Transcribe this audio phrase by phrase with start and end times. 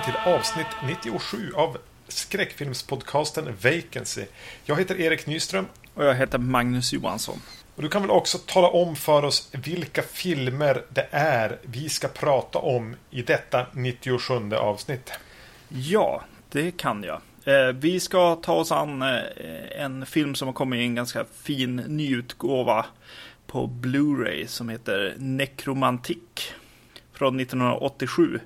[0.00, 0.66] Välkommen till avsnitt
[1.04, 4.24] 97 av skräckfilmspodcasten Vacancy.
[4.64, 5.66] Jag heter Erik Nyström.
[5.94, 7.40] Och jag heter Magnus Johansson.
[7.76, 12.08] Och du kan väl också tala om för oss vilka filmer det är vi ska
[12.08, 15.12] prata om i detta 97 avsnitt.
[15.68, 17.20] Ja, det kan jag.
[17.44, 19.18] Eh, vi ska ta oss an eh,
[19.76, 22.86] en film som har kommit i en ganska fin nyutgåva
[23.46, 26.52] på Blu-ray som heter Nekromantik
[27.12, 28.40] från 1987.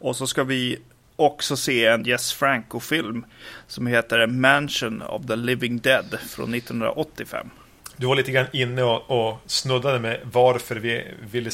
[0.00, 0.78] Och så ska vi
[1.16, 3.24] också se en Jess Franco-film
[3.66, 7.50] som heter Mansion of the Living Dead från 1985.
[7.96, 11.50] Du var lite grann inne och, och snuddade med varför vi ville,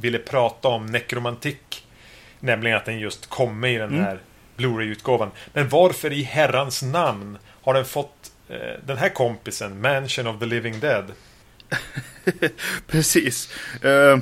[0.00, 1.86] ville prata om nekromantik.
[2.40, 4.22] Nämligen att den just kommer i den här mm.
[4.56, 5.30] Blu-ray-utgåvan.
[5.52, 10.46] Men varför i herrans namn har den fått eh, den här kompisen, Mansion of the
[10.46, 11.04] Living Dead?
[12.86, 13.52] Precis.
[13.84, 14.18] Uh,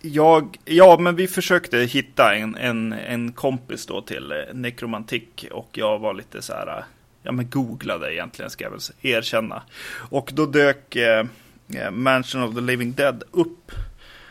[0.00, 5.68] jag, ja, men vi försökte hitta en, en, en kompis då till eh, nekromantik och
[5.72, 6.84] jag var lite så här, eh,
[7.22, 9.62] ja men googlade egentligen ska jag väl erkänna.
[10.10, 11.26] Och då dök eh,
[11.74, 13.72] eh, Mansion of the Living Dead upp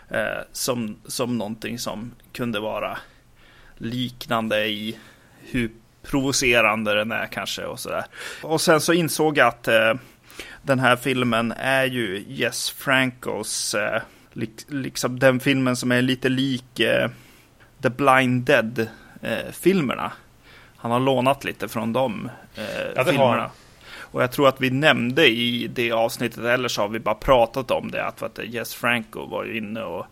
[0.10, 2.98] eh, som, som någonting som kunde vara
[3.78, 4.98] liknande i
[5.40, 5.72] hur
[6.04, 8.06] provocerande den är kanske och sådär.
[8.42, 9.94] Och sen så insåg jag att eh,
[10.62, 14.02] den här filmen är ju Jess Francos eh,
[14.68, 17.10] liksom den filmen som är lite lik eh,
[17.82, 20.06] The Blind Dead-filmerna.
[20.06, 20.12] Eh,
[20.78, 22.64] han har lånat lite från de eh,
[22.96, 23.52] ja, filmerna.
[24.12, 27.72] Och jag tror att vi nämnde i det avsnittet, eller så har vi bara pratat
[27.72, 30.06] om det, att, att Jess Franco var ju inne och,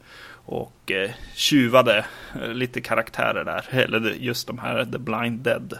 [0.45, 2.05] och eh, tjuvade
[2.41, 5.79] eh, lite karaktärer där, eller just de här The Blind Dead,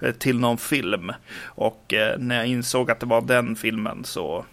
[0.00, 1.12] eh, till någon film.
[1.42, 4.44] Och eh, när jag insåg att det var den filmen så,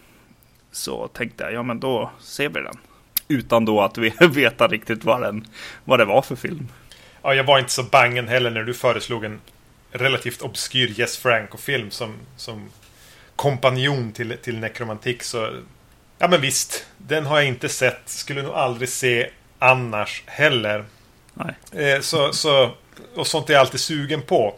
[0.71, 2.77] så tänkte jag, ja men då ser vi den.
[3.27, 3.97] Utan då att
[4.31, 5.47] veta riktigt vad, den,
[5.83, 6.67] vad det var för film.
[7.21, 9.41] Ja, jag var inte så bangen heller när du föreslog en
[9.91, 12.69] relativt obskyr Jess Franco-film som, som
[13.35, 15.23] kompanjon till, till nekromantik.
[15.23, 15.49] Så
[16.17, 16.85] ja, men visst.
[16.97, 18.01] Den har jag inte sett.
[18.05, 20.85] Skulle nog aldrig se annars heller.
[21.33, 21.85] Nej.
[21.85, 22.71] Eh, så, så,
[23.15, 24.55] och sånt är jag alltid sugen på.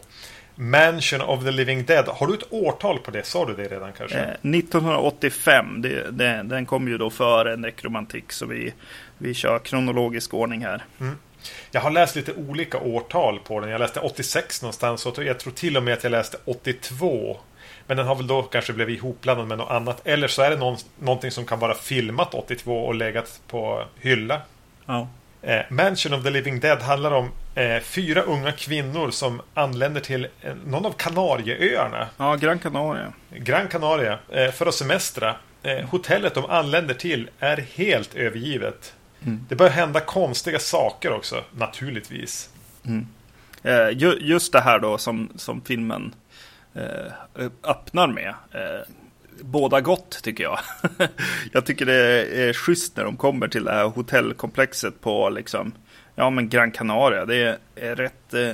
[0.60, 2.08] Mansion of the Living Dead.
[2.08, 3.26] Har du ett årtal på det?
[3.26, 4.18] Sa du det redan kanske?
[4.18, 5.82] Eh, 1985.
[5.82, 8.32] Det, det, den kom ju då före Nekromantik.
[8.32, 8.74] Så vi,
[9.18, 10.84] vi kör kronologisk ordning här.
[11.00, 11.16] Mm.
[11.70, 13.70] Jag har läst lite olika årtal på den.
[13.70, 15.06] Jag läste 86 någonstans.
[15.06, 17.36] Och jag tror till och med att jag läste 82.
[17.86, 20.06] Men den har väl då kanske blivit ihopblandad med något annat.
[20.06, 24.40] Eller så är det någon, någonting som kan vara filmat 82 och legat på hylla.
[24.86, 25.08] Ja.
[25.42, 30.28] Eh, Mansion of the Living Dead handlar om eh, fyra unga kvinnor som anländer till
[30.40, 32.08] eh, någon av Kanarieöarna.
[32.16, 33.12] Ja, Gran Canaria.
[33.30, 35.36] Gran Canaria eh, för att semestra.
[35.62, 38.94] Eh, hotellet de anländer till är helt övergivet.
[39.22, 39.46] Mm.
[39.48, 42.50] Det börjar hända konstiga saker också, naturligtvis.
[42.86, 43.06] Mm.
[43.62, 46.14] Eh, ju, just det här då som, som filmen
[47.62, 48.34] öppnar med
[49.42, 50.58] båda gott tycker jag.
[51.52, 55.72] jag tycker det är schysst när de kommer till det här hotellkomplexet på liksom,
[56.14, 57.26] ja men Gran Canaria.
[57.26, 58.52] Det är rätt, eh,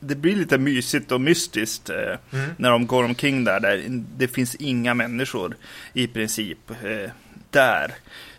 [0.00, 2.50] det blir lite mysigt och mystiskt eh, mm.
[2.56, 3.84] när de går omkring där, där.
[4.16, 5.56] Det finns inga människor
[5.92, 7.10] i princip eh,
[7.50, 7.94] där.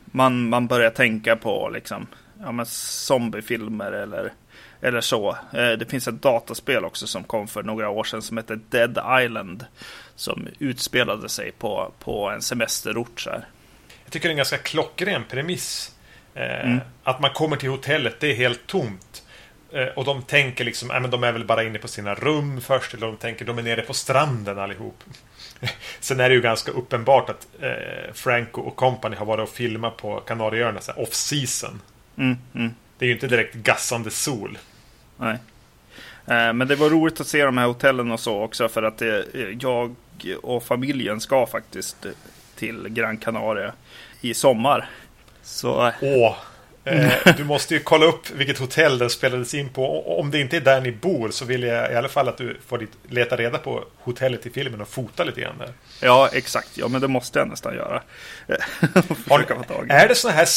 [0.05, 2.07] Man, man börjar tänka på liksom,
[2.39, 4.33] ja men zombiefilmer eller
[4.81, 5.37] eller så.
[5.51, 9.65] Det finns ett dataspel också som kom för några år sedan som heter Dead Island
[10.15, 13.19] som utspelade sig på, på en semesterort.
[13.19, 13.45] Så här.
[14.03, 15.95] Jag tycker det är en ganska klockren premiss.
[16.33, 16.79] Eh, mm.
[17.03, 19.23] Att man kommer till hotellet, det är helt tomt.
[19.71, 22.61] Eh, och de tänker liksom, äh, men de är väl bara inne på sina rum
[22.61, 22.93] först.
[22.93, 25.03] Eller de tänker, de är nere på stranden allihop.
[25.99, 29.97] Sen är det ju ganska uppenbart att eh, Franco och company har varit och filmat
[29.97, 31.81] på Kanarieöarna off season.
[32.17, 32.73] Mm, mm.
[32.97, 34.57] Det är ju inte direkt gassande sol.
[35.17, 35.37] Nej.
[36.27, 38.97] Eh, men det var roligt att se de här hotellen och så också för att
[38.97, 39.25] det,
[39.59, 39.95] jag
[40.41, 42.05] och familjen ska faktiskt
[42.55, 43.73] till Gran Canaria
[44.21, 44.89] i sommar.
[45.43, 45.91] Så...
[46.01, 46.35] Åh!
[46.85, 50.17] Eh, du måste ju kolla upp vilket hotell den spelades in på.
[50.19, 52.57] Om det inte är där ni bor så vill jag i alla fall att du
[52.67, 55.73] får leta reda på hotellet i filmen och fota lite grann där.
[56.01, 56.77] Ja, exakt.
[56.77, 58.01] Ja, men det måste jag nästan göra.
[59.29, 59.39] Har,
[59.89, 60.47] är det sådana här,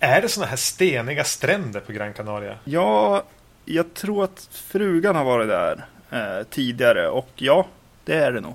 [0.00, 2.56] är det såna här steniga stränder på Gran Canaria?
[2.64, 3.22] Ja,
[3.64, 7.66] jag tror att frugan har varit där eh, tidigare och ja,
[8.04, 8.54] det är det nog.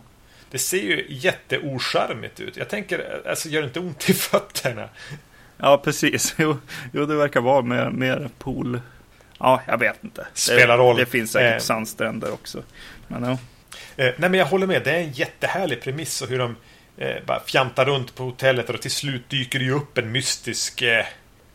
[0.51, 2.57] Det ser ju jätteocharmigt ut.
[2.57, 4.89] Jag tänker, alltså gör det inte ont i fötterna?
[5.57, 6.35] Ja, precis.
[6.39, 6.57] Jo,
[6.93, 8.81] jo det verkar vara mer, mer pool.
[9.39, 10.27] Ja, jag vet inte.
[10.33, 10.95] Spelar roll.
[10.95, 11.65] Det, det finns säkert eh.
[11.65, 12.63] sandstränder också.
[13.07, 13.31] Men, ja.
[14.03, 14.83] eh, nej, men jag håller med.
[14.83, 16.55] Det är en jättehärlig premiss och hur de
[16.97, 20.81] eh, bara fjantar runt på hotellet och till slut dyker det ju upp en mystisk
[20.81, 21.05] eh,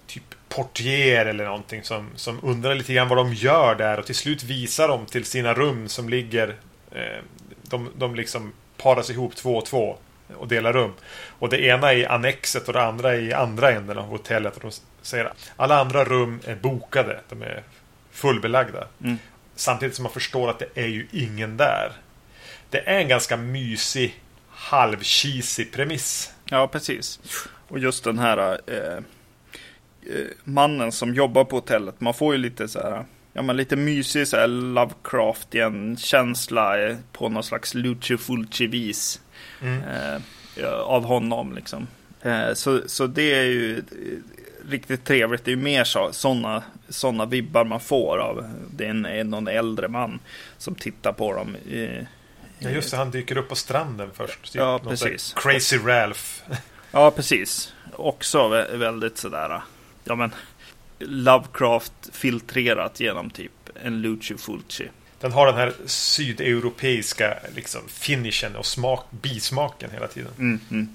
[0.07, 4.15] typ portier eller någonting som, som undrar lite grann vad de gör där och till
[4.15, 6.57] slut visar de till sina rum som ligger
[6.91, 7.23] eh,
[7.63, 9.97] de, de liksom paras ihop två och två
[10.37, 10.93] och delar rum.
[11.39, 14.57] Och det ena är i annexet och det andra är i andra änden av hotellet.
[14.57, 14.71] Och de
[15.03, 17.21] säger alla andra rum är bokade.
[17.29, 17.63] De är
[18.11, 18.87] fullbelagda.
[19.05, 19.19] Mm.
[19.55, 21.93] Samtidigt som man förstår att det är ju ingen där.
[22.71, 26.33] Det är en ganska mysig, halvcheesy premiss.
[26.45, 27.21] Ja, precis.
[27.69, 32.01] Och just den här eh, eh, mannen som jobbar på hotellet.
[32.01, 33.05] Man får ju lite så här.
[33.33, 39.21] Ja, men lite mysig så här Lovecraftian känsla eh, på någon slags Lucio Fulci-vis.
[39.63, 39.83] Mm.
[39.83, 41.87] Eh, av honom liksom.
[42.23, 43.83] Eh, så, så det är ju eh,
[44.71, 45.45] riktigt trevligt.
[45.45, 48.45] Det är ju mer sådana såna vibbar man får av
[48.77, 50.21] det är en, någon äldre man
[50.59, 51.57] som tittar på dem.
[51.71, 52.05] Eh,
[52.65, 52.97] Ja, just det.
[52.97, 54.43] Han dyker upp på stranden först.
[54.53, 55.35] Typ Ja, något precis.
[55.37, 56.21] Crazy Ralph.
[56.93, 57.73] Ja, precis.
[57.93, 59.61] Också vä- väldigt sådär.
[60.05, 60.31] Ja, men
[61.07, 63.53] Lovecraft filtrerat genom typ
[63.85, 64.89] en Lucio Fulci.
[65.21, 70.33] Den har den här sydeuropeiska liksom, finishen och smak, bismaken hela tiden.
[70.39, 70.89] Mm, mm.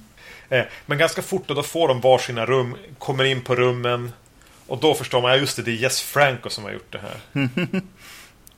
[0.49, 4.11] Eh, men ganska fort och då får de varsina rum, kommer in på rummen.
[4.67, 6.99] Och då förstår man, ja just det, det är Jess Franco som har gjort det
[6.99, 7.49] här.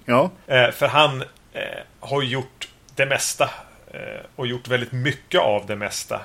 [0.06, 1.22] Ja, Eh, för han
[1.54, 3.50] eh, har gjort det mesta.
[3.94, 6.22] Eh, och gjort väldigt mycket av det mesta.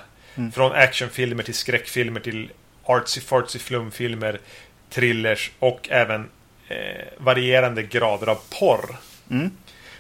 [0.54, 2.50] Från actionfilmer till skräckfilmer till
[2.84, 4.40] artsy-fartsy flumfilmer,
[4.94, 6.30] thrillers och även
[6.68, 8.96] eh, varierande grader av porr.
[9.30, 9.50] Mm.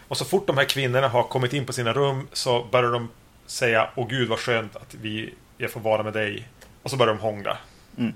[0.08, 3.10] Och så fort de här kvinnorna har kommit in på sina rum så börjar de
[3.46, 6.48] säga Åh gud vad skönt att vi, jag får vara med dig.
[6.82, 7.58] Och så börjar de hångla.
[7.98, 8.12] Mm.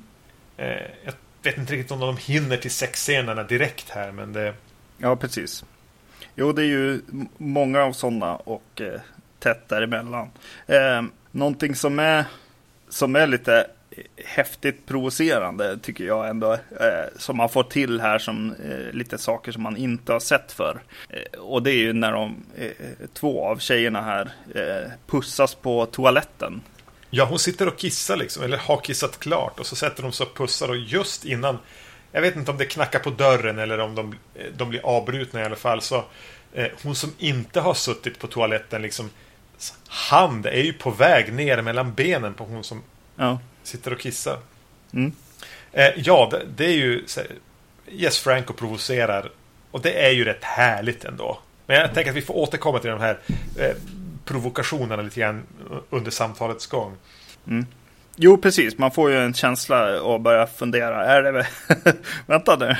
[0.57, 4.55] Eh, jag vet inte riktigt om de hinner till sexscenerna direkt här men det...
[4.99, 5.65] ja precis.
[6.35, 7.01] Jo, det är ju
[7.37, 9.01] många av sådana och eh,
[9.39, 10.31] tätt däremellan.
[10.67, 12.25] Eh, någonting som är,
[12.89, 13.67] som är lite
[14.25, 16.53] häftigt provocerande tycker jag ändå.
[16.53, 16.59] Eh,
[17.17, 20.81] som man får till här som eh, lite saker som man inte har sett för.
[21.09, 22.71] Eh, och det är ju när de, eh,
[23.15, 26.63] två av tjejerna här eh, pussas på toaletten.
[27.11, 30.27] Ja, hon sitter och kissar liksom, eller har kissat klart och så sätter de sig
[30.27, 31.59] och pussar och just innan
[32.13, 34.15] Jag vet inte om det knackar på dörren eller om de,
[34.57, 36.05] de blir avbrutna i alla fall så
[36.53, 39.11] eh, Hon som inte har suttit på toaletten liksom
[39.89, 42.83] Hand är ju på väg ner mellan benen på hon som
[43.17, 43.39] Ja.
[43.69, 44.39] Sitter och kissar.
[44.93, 45.13] Mm.
[45.73, 47.05] Eh, ja, det, det är ju...
[47.07, 47.21] så
[47.91, 49.31] Yes, Franco provocerar.
[49.71, 51.39] Och det är ju rätt härligt ändå.
[51.67, 53.19] Men jag tänker att vi får återkomma till de här
[53.59, 53.77] eh,
[54.25, 55.43] provokationerna lite grann
[55.91, 56.97] under samtalets gång.
[58.17, 58.79] Jo, precis.
[58.79, 61.07] Man får ju en känsla och börja fundera.
[61.07, 61.47] Är det...
[62.27, 62.67] Vänta nu.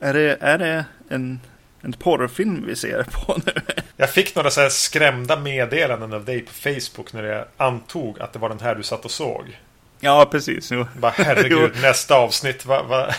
[0.00, 1.40] är det, är det en,
[1.80, 3.52] en porrfilm vi ser på nu?
[4.00, 8.38] Jag fick några så skrämda meddelanden av dig på Facebook när jag antog att det
[8.38, 9.58] var den här du satt och såg.
[10.00, 10.70] ja, precis.
[10.72, 10.86] Jo.
[10.98, 12.66] Bara herregud, nästa avsnitt.
[12.66, 13.14] Va, va?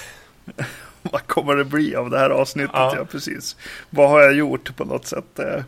[1.02, 2.72] Vad kommer det bli av det här avsnittet?
[2.74, 2.94] Ja.
[2.98, 3.06] Ja.
[3.06, 3.56] precis.
[3.90, 5.40] Vad har jag gjort på något sätt?
[5.40, 5.64] Eh,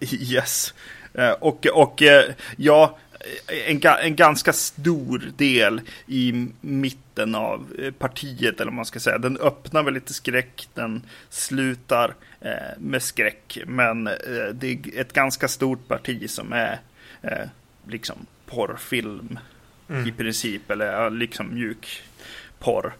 [0.00, 0.74] Yes.
[1.14, 2.24] Eh, Och, och eh,
[2.56, 2.98] ja,
[3.66, 9.18] en, en ganska stor del i mitten av eh, partiet, eller vad man ska säga.
[9.18, 13.58] Den öppnar med lite skräck, den slutar eh, med skräck.
[13.66, 14.14] Men eh,
[14.54, 16.80] det är ett ganska stort parti som är
[17.22, 17.48] eh,
[17.88, 19.38] liksom porrfilm
[20.06, 22.02] i princip, eller liksom mjuk
[22.58, 22.94] porr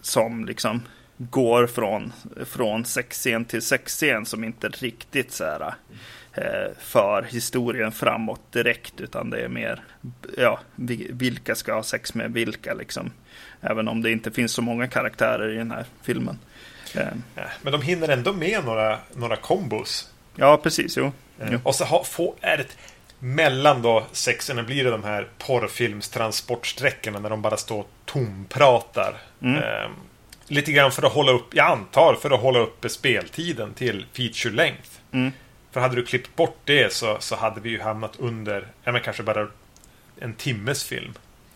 [0.00, 0.82] som liksom
[1.18, 2.12] går från,
[2.44, 5.74] från sexscen till sexscen som inte riktigt så här,
[6.78, 9.82] för historien framåt direkt utan det är mer
[10.36, 13.12] ja, vi- vilka ska ha sex med vilka liksom.
[13.60, 16.38] Även om det inte finns så många karaktärer i den här filmen.
[16.94, 17.06] Eh,
[17.62, 20.10] Men de hinner ändå med några, några kombos.
[20.36, 20.96] ja, precis.
[20.96, 21.12] Jo.
[21.40, 21.58] Eh, jo.
[21.62, 22.76] Och så ha, få, är det
[23.18, 29.14] mellan då sexerna blir det de här porrfilmstransportsträckorna när de bara står och tompratar.
[29.42, 29.56] Mm.
[29.62, 29.90] Eh,
[30.46, 34.54] lite grann för att hålla upp, jag antar för att hålla uppe speltiden till feature
[34.54, 34.88] length.
[35.12, 35.32] Mm.
[35.78, 39.00] För hade du klippt bort det så, så hade vi ju hamnat under, ja men
[39.02, 39.46] kanske bara
[40.20, 41.12] en timmes film.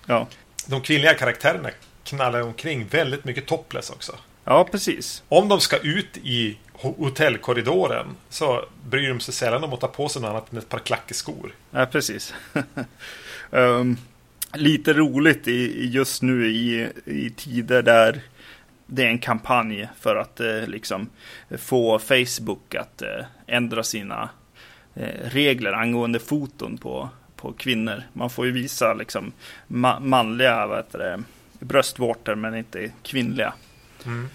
[0.07, 0.27] Ja.
[0.67, 1.71] De kvinnliga karaktärerna
[2.05, 4.17] knallar omkring väldigt mycket topless också.
[4.45, 5.23] ja, precis.
[5.29, 9.87] Om de ska ut i ho- hotellkorridoren så bryr de sig sällan om att ta
[9.89, 11.55] på sig något annat än ett par klackeskor.
[11.71, 12.35] Ja, precis.
[13.53, 13.97] Ehm,
[14.55, 18.21] lite roligt i just nu i, i tider där
[18.95, 21.09] det är en kampanj för att eh, liksom
[21.59, 24.29] få Facebook att eh, ändra sina
[24.95, 28.03] eh, regler angående foton på, på kvinnor.
[28.13, 29.33] Man får ju visa liksom
[29.69, 31.23] ma- manliga vad heter det,
[31.59, 33.55] bröstvårtor men inte kvinnliga.
[34.07, 34.29] Mm.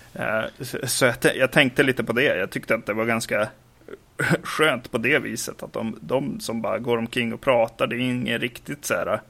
[0.84, 2.38] Så jag, jag tänkte lite på det.
[2.38, 3.48] Jag tyckte att det var ganska
[4.44, 5.64] skönt på det viset.
[5.64, 9.22] Att de, de som bara går omkring och pratar, det är inget riktigt så här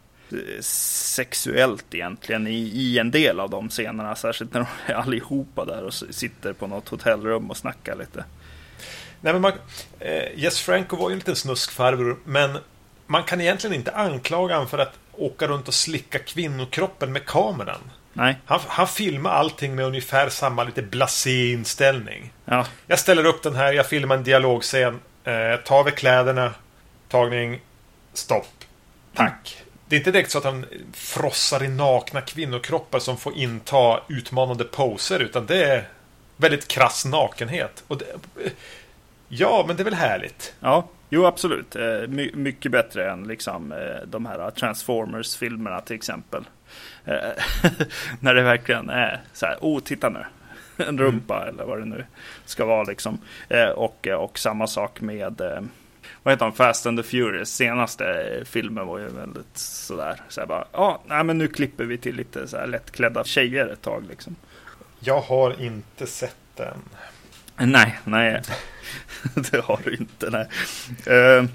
[0.62, 4.16] sexuellt egentligen i, i en del av de scenerna.
[4.16, 8.26] Särskilt när de är allihopa där och sitter på något hotellrum och snackar lite.
[9.22, 9.52] Nej, men man,
[10.00, 12.58] eh, Jess Franco var ju en liten snuskfarbror, men
[13.08, 17.92] man kan egentligen inte anklaga honom för att åka runt och slicka kvinnokroppen med kameran.
[18.14, 18.38] Nej.
[18.46, 22.34] Han, han filmar allting med ungefär samma lite blasé inställning.
[22.46, 22.66] Ja.
[22.88, 25.00] Jag ställer upp den här, jag filmar en dialogscen.
[25.24, 26.54] Eh, tar vi kläderna,
[27.08, 27.62] tagning,
[28.14, 28.48] stopp.
[29.14, 29.64] Tack.
[29.88, 34.64] Det är inte direkt så att han frossar i nakna kvinnokroppar som får inta utmanande
[34.64, 35.88] poser, utan det är
[36.38, 37.84] väldigt krass nakenhet.
[37.88, 38.06] Och det,
[39.28, 40.54] ja, men det är väl härligt?
[40.60, 41.76] Ja, jo absolut.
[41.76, 46.44] Eh, My mycket bättre än liksom, eh, de här Transformers-filmerna till exempel.
[47.06, 47.16] Eh,
[48.20, 50.26] när det verkligen är så här, oh titta nu.
[50.78, 51.02] En mm.
[51.02, 51.50] rumpa mm.
[51.50, 52.06] eller vad det nu
[52.46, 53.20] ska vara liksom.
[53.76, 55.42] Och, och samma sak med
[56.28, 57.50] vad heter han, Fast and the Furious.
[57.50, 60.22] Senaste filmen var ju väldigt sådär.
[60.30, 63.68] Så här bara, ja, nej, men nu klipper vi till lite så här lättklädda tjejer
[63.68, 64.36] ett tag liksom.
[65.00, 66.78] Jag har inte sett den.
[67.58, 68.42] Nej, nej.
[69.52, 70.30] det har du inte.
[70.30, 70.48] Nej.
[71.18, 71.46] Uh,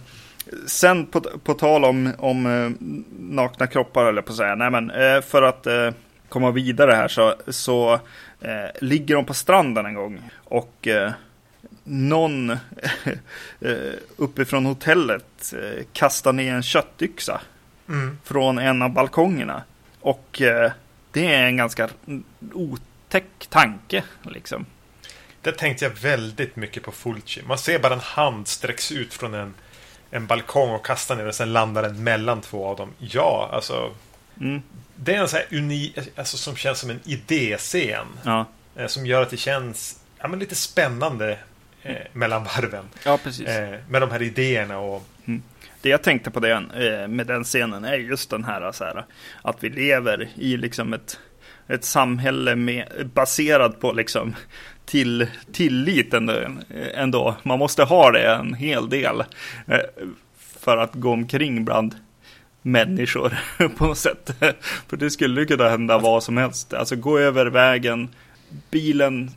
[0.67, 2.73] sen på, på tal om, om uh,
[3.19, 4.55] nakna kroppar, eller på att säga.
[4.55, 5.67] Nej, men uh, för att
[6.29, 8.00] komma vidare här så, så
[8.81, 10.31] ligger de på stranden en gång.
[10.35, 10.88] Och
[11.85, 12.57] någon
[14.17, 15.55] uppifrån hotellet
[15.93, 17.41] kastar ner en köttyxa.
[17.89, 18.19] Mm.
[18.25, 19.62] Från en av balkongerna.
[20.01, 20.43] Och
[21.12, 21.89] det är en ganska
[22.53, 24.05] otäck tanke.
[24.23, 24.67] Liksom.
[25.43, 27.43] Där tänkte jag väldigt mycket på Fulci.
[27.43, 29.55] Man ser bara en hand sträcks ut från en,
[30.11, 32.91] en balkong och kastar ner och sen landar den mellan två av dem.
[32.99, 33.95] Ja, alltså.
[34.41, 34.62] Mm.
[34.97, 38.07] Det är en sån här unik, alltså som känns som en idéscen.
[38.25, 38.47] Ja.
[38.77, 41.39] Eh, som gör att det känns ja, men lite spännande
[41.83, 42.85] eh, mellan varven.
[43.05, 43.49] Ja, precis.
[43.49, 45.43] Eh, med de här idéerna och mm.
[45.83, 49.05] Det jag tänkte på det, eh, med den scenen är just den här, så här
[49.43, 51.19] att vi lever i liksom ett,
[51.69, 54.35] ett samhälle med, baserat på liksom
[54.85, 56.15] till tillit
[56.95, 59.21] ändå, Man måste ha det en hel del
[59.67, 59.79] eh,
[60.37, 61.95] för att gå omkring bland
[62.62, 63.39] människor
[63.77, 64.35] på något sätt.
[64.89, 66.75] För det skulle kunna hända vad som helst.
[66.75, 68.09] Alltså gå över vägen,
[68.71, 69.31] bilen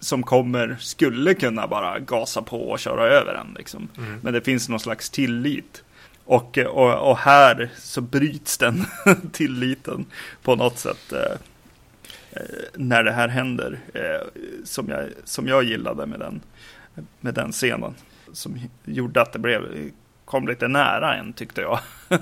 [0.00, 3.54] som kommer skulle kunna bara gasa på och köra över en.
[3.58, 3.88] Liksom.
[3.96, 4.20] Mm.
[4.22, 5.82] Men det finns någon slags tillit.
[6.24, 8.86] Och, och, och här så bryts den
[9.32, 10.06] tilliten
[10.42, 11.12] på något sätt.
[11.12, 11.38] Eh,
[12.32, 12.42] Eh,
[12.74, 13.78] när det här händer.
[13.94, 14.26] Eh,
[14.64, 16.40] som, jag, som jag gillade med den,
[17.20, 17.94] med den scenen.
[18.32, 19.90] Som gjorde att det blev,
[20.24, 21.80] kom lite nära en tyckte jag.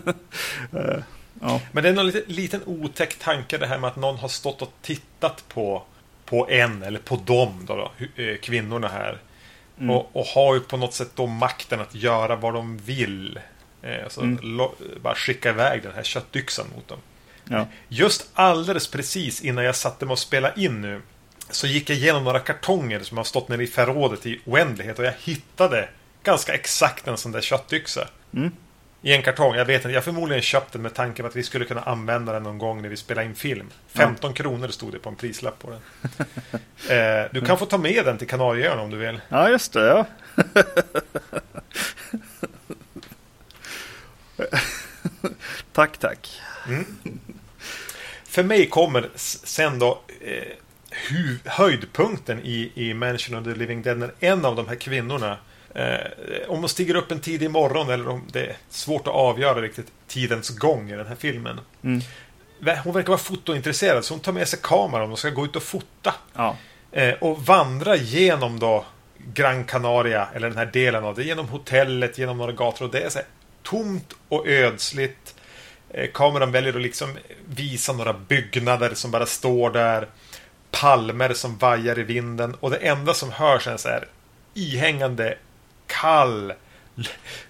[0.72, 0.98] Eh,
[1.40, 1.60] ja.
[1.72, 4.62] Men det är någon liten, liten otäck tanke det här med att någon har stått
[4.62, 5.82] och tittat på,
[6.28, 7.92] på en eller på dem, då, då
[8.42, 9.18] kvinnorna här.
[9.78, 9.90] Mm.
[9.90, 13.40] Och, och, har ju på något sätt då makten att göra vad de vill.
[14.04, 14.60] alltså, mm.
[15.02, 16.98] bara skicka iväg den här köttyxan mot dem.
[17.44, 17.66] Ja.
[17.88, 21.02] Just alldeles precis innan jag satte mig och spela in nu
[21.50, 25.04] så gick jag igenom några kartonger som har stått nere i förrådet i oändlighet och
[25.04, 25.88] jag hittade
[26.22, 28.08] ganska exakt en sån där köttyxa.
[28.34, 28.52] Mm.
[29.02, 29.54] I en kartong.
[29.54, 32.42] Jag vet inte, jag förmodligen köpt den med tanken att vi skulle kunna använda den
[32.42, 33.70] någon gång när vi spelar in film.
[33.88, 34.34] 15 ja.
[34.34, 35.80] kronor stod det på en prislapp på den.
[36.98, 39.20] eh, du kan få ta med den till Kanarieöarna om du vill.
[39.28, 39.86] Ja, just det.
[39.86, 40.06] Ja.
[45.72, 46.40] tack, tack.
[46.68, 46.84] Mm.
[48.24, 50.42] För mig kommer sen då eh,
[51.44, 55.38] höjdpunkten i, i Mansion of the Living Dead när en av de här kvinnorna
[55.78, 59.62] eh, om hon stiger upp en tidig morgon eller om det är svårt att avgöra
[59.62, 61.60] riktigt tidens gång i den här filmen.
[61.82, 62.00] Mm.
[62.84, 65.62] Hon verkar vara fotointresserad så hon tar med sig kameran och ska gå ut och
[65.62, 66.14] fota.
[66.34, 66.56] Ja.
[66.92, 68.84] Eh, och vandra genom då
[69.18, 72.84] Gran Canaria, eller den här delen av det, genom hotellet, genom några gator.
[72.84, 73.26] Och det är så här
[73.62, 75.34] tomt och ödsligt.
[75.90, 80.08] Eh, kameran väljer att liksom visa några byggnader som bara står där.
[80.70, 82.54] Palmer som vajar i vinden.
[82.54, 84.08] Och det enda som hörs är så här
[84.54, 85.36] ihängande,
[85.88, 86.52] kall,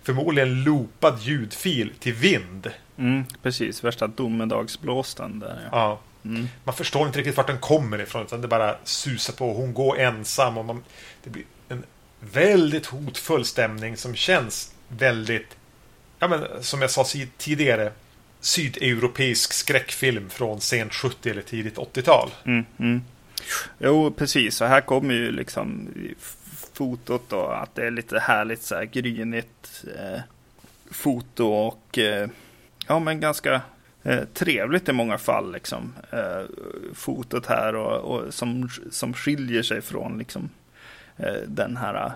[0.02, 2.71] förmodligen loopad ljudfil till vind.
[2.97, 5.68] Mm, precis, värsta domedagsblåsten där.
[5.73, 5.78] Ja.
[5.78, 6.00] ja.
[6.25, 6.49] Mm.
[6.64, 8.23] Man förstår inte riktigt vart den kommer ifrån.
[8.23, 9.54] Utan det bara susar på.
[9.54, 10.59] Hon går ensam.
[10.59, 10.85] Och man,
[11.25, 11.85] det blir en
[12.21, 15.57] väldigt hotfull stämning som känns väldigt,
[16.18, 17.04] ja men som jag sa
[17.37, 17.92] tidigare,
[18.40, 22.30] sydeuropeisk skräckfilm från sent 70 eller tidigt 80-tal.
[22.45, 23.02] Mm, mm.
[23.78, 24.61] Jo, precis.
[24.61, 25.88] Och här kommer ju liksom
[26.79, 27.47] fotot då.
[27.47, 30.21] Att det är lite härligt så här grynigt eh,
[30.91, 32.29] foto och eh,
[32.89, 33.63] ja, men ganska
[34.03, 35.95] eh, trevligt i många fall liksom.
[36.11, 36.43] Eh,
[36.95, 40.51] fotot här och, och, som, som skiljer sig från liksom
[41.17, 42.13] eh, den här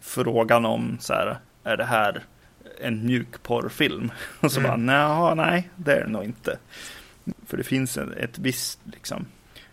[0.00, 2.24] frågan om så här, är det här
[2.80, 4.12] en mjukporrfilm.
[4.40, 4.86] Och så Mm.
[4.86, 6.58] bara, nej, nej, det är det nog inte.
[7.46, 9.26] För det finns en, ett visst liksom,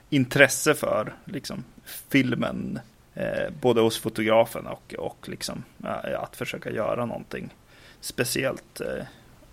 [0.09, 1.63] intresse för liksom,
[2.09, 2.79] filmen.
[3.15, 7.49] Eh, både hos fotografen och, och liksom, ja, att försöka göra någonting
[8.01, 9.05] speciellt eh,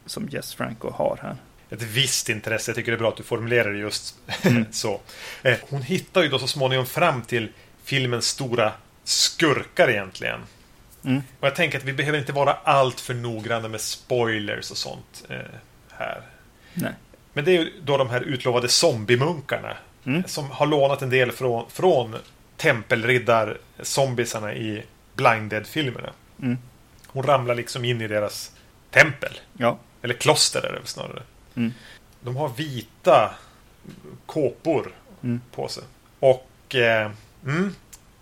[0.06, 1.36] som Jess Franco har här.
[1.70, 2.70] Ett visst intresse.
[2.70, 4.66] Jag tycker det är bra att du formulerar det just Mm.
[4.72, 5.00] så.
[5.42, 7.48] Eh, hon hittar ju då så småningom fram till
[7.84, 8.72] filmens stora
[9.04, 10.40] skurkar egentligen.
[11.04, 11.22] Mm.
[11.40, 15.24] Och jag tänker att vi behöver inte vara allt för noggranna med spoilers och sånt
[15.28, 15.36] eh,
[15.90, 16.22] här.
[16.74, 16.92] Nej.
[17.32, 19.76] Men det är ju då de här utlovade zombiemunkarna.
[20.04, 20.24] Mm.
[20.26, 22.16] Som har lånat en del från, från
[22.60, 24.82] tempelriddar-zombiesarna i
[25.14, 26.10] Blind Dead-filmerna.
[26.42, 26.58] Mm.
[27.06, 28.52] Hon ramlar liksom in i deras
[28.90, 29.40] tempel.
[29.56, 29.78] Ja.
[30.02, 31.22] Eller kloster är det väl snarare.
[31.56, 31.72] Mm.
[32.20, 33.34] De har vita
[34.26, 35.40] kåpor Mm.
[35.54, 35.82] på sig.
[36.20, 37.10] Och eh,
[37.46, 37.74] mm,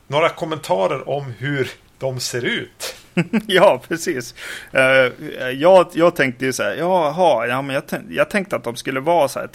[0.06, 2.96] några kommentarer om hur de ser ut.
[3.46, 4.34] ja, precis.
[4.72, 5.12] Eh,
[5.50, 8.76] jag, jag tänkte ju så här, jaha, ja, men jag, tänk, jag tänkte att de
[8.76, 9.46] skulle vara så här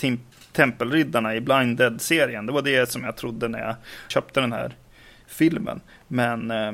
[0.53, 2.45] tempelriddarna i Blind Dead-serien.
[2.45, 3.75] Det var det som jag trodde när jag
[4.07, 4.75] köpte den här
[5.27, 5.81] filmen.
[6.07, 6.71] Men eh,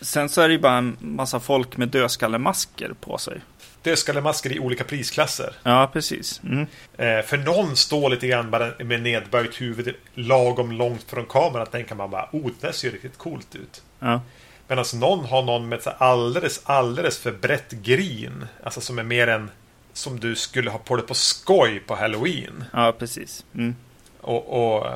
[0.00, 3.40] sen så är det ju bara en massa folk med dödskallemasker på sig.
[3.82, 5.54] Dödskallemasker i olika prisklasser.
[5.62, 6.40] Ja, precis.
[6.44, 6.66] Mm.
[6.96, 11.66] Eh, för någon står lite grann bara med nedböjt huvud lagom långt från kameran.
[11.66, 13.82] Tänker man bara, oh, det ser riktigt coolt ut.
[13.98, 14.20] Ja.
[14.68, 18.46] Medan någon har någon med ett alldeles, alldeles för brett grin.
[18.62, 19.50] Alltså som är mer än
[19.96, 22.64] som du skulle ha på dig på skoj på Halloween.
[22.72, 23.44] ja, precis.
[23.54, 23.76] Mm.
[24.20, 24.86] Och, och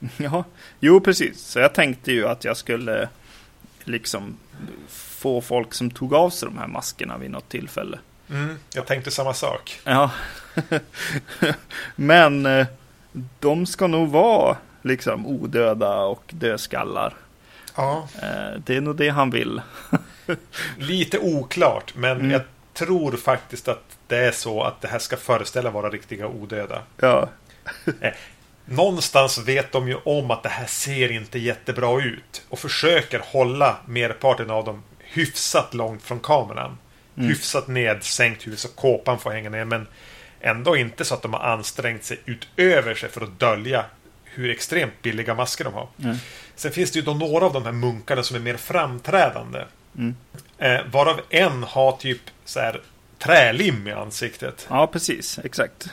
[0.16, 0.44] Ja,
[0.80, 1.40] jo precis.
[1.40, 3.08] Så jag tänkte ju att jag skulle
[3.84, 4.36] liksom
[4.88, 7.98] få folk som tog av sig de här maskerna vid något tillfälle.
[8.30, 9.80] mm, jag tänkte samma sak.
[9.84, 10.10] Ja.
[11.96, 12.66] Men eh,
[13.40, 17.14] de ska nog vara liksom odöda och dödskallar.
[17.76, 18.08] Ja.
[18.22, 19.60] Eh, Det är nog det han vill.
[20.76, 22.30] Lite oklart, men Mm.
[22.30, 22.42] jag
[22.74, 26.82] tror faktiskt att det är så att det här ska föreställa vara riktiga odöda.
[26.96, 27.28] Ja,
[28.64, 33.76] Någonstans vet de ju om att det här ser inte jättebra ut och försöker hålla
[33.86, 36.78] merparten av dem hyfsat långt från kameran.
[37.16, 37.28] Mm.
[37.28, 39.86] Hyfsat nedsänkt huvud så kåpan får hänga ner men
[40.40, 43.84] ändå inte så att de har ansträngt sig utöver sig för att dölja
[44.24, 45.88] hur extremt billiga masker de har.
[46.02, 46.16] Mm.
[46.54, 49.64] Sen finns det ju då några av de här munkarna som är mer framträdande.
[49.98, 50.16] Mm.
[50.58, 52.80] Eh, varav en har typ så här
[53.18, 54.66] trälim i ansiktet.
[54.70, 55.38] ja precis.
[55.44, 55.90] Exakt.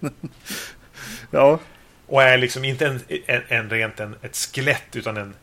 [1.30, 1.58] ja,
[2.06, 5.34] Och är liksom inte en, en, en rent en, ett skelett utan en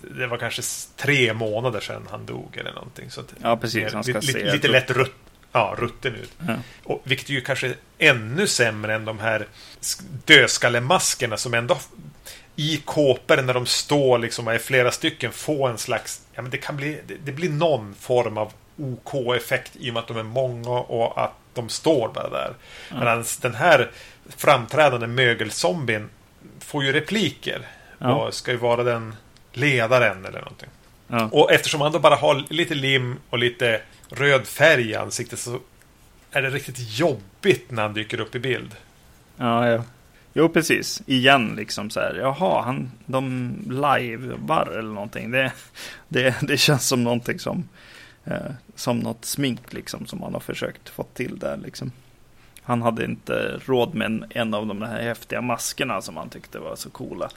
[0.00, 0.62] det var kanske
[0.96, 3.10] tre månader sedan han dog eller någonting.
[3.10, 3.92] Så ja, precis.
[3.92, 4.52] Han ska lite, se.
[4.52, 5.14] lite lätt rutt,
[5.52, 6.32] ja, rutten ut.
[6.48, 6.54] Ja.
[6.84, 9.46] Och, vilket är ju kanske ännu sämre än de här
[9.80, 11.78] sk- dödskallemaskerna som ändå
[12.56, 16.58] i kåpor när de står liksom är flera stycken få en slags, ja men det
[16.58, 20.22] kan bli, det, det blir någon form av OK-effekt i och med att de är
[20.22, 22.54] många och att de står bara där.
[22.90, 22.98] Ja.
[22.98, 23.90] Medan den här
[24.36, 26.10] framträdande mögelzombien
[26.60, 27.66] får ju repliker.
[27.98, 28.14] Ja.
[28.14, 29.14] Och ska ju vara den
[29.52, 30.68] ledaren eller någonting.
[31.06, 31.28] Ja.
[31.32, 35.60] Och eftersom han då bara har lite lim och lite röd färg i ansiktet så
[36.30, 38.76] är det riktigt jobbigt när han dyker upp i bild.
[39.36, 39.82] Ja, ja.
[40.32, 41.02] Jo, precis.
[41.06, 42.14] Igen liksom så här.
[42.14, 45.30] Jaha, han, de livevar eller någonting.
[45.30, 45.52] Det,
[46.08, 47.68] det, det känns som någonting som,
[48.24, 51.92] eh, som något smink liksom som han har försökt få till där liksom.
[52.62, 56.58] Han hade inte råd med en, en av de här häftiga maskerna som han tyckte
[56.58, 57.30] var så coola.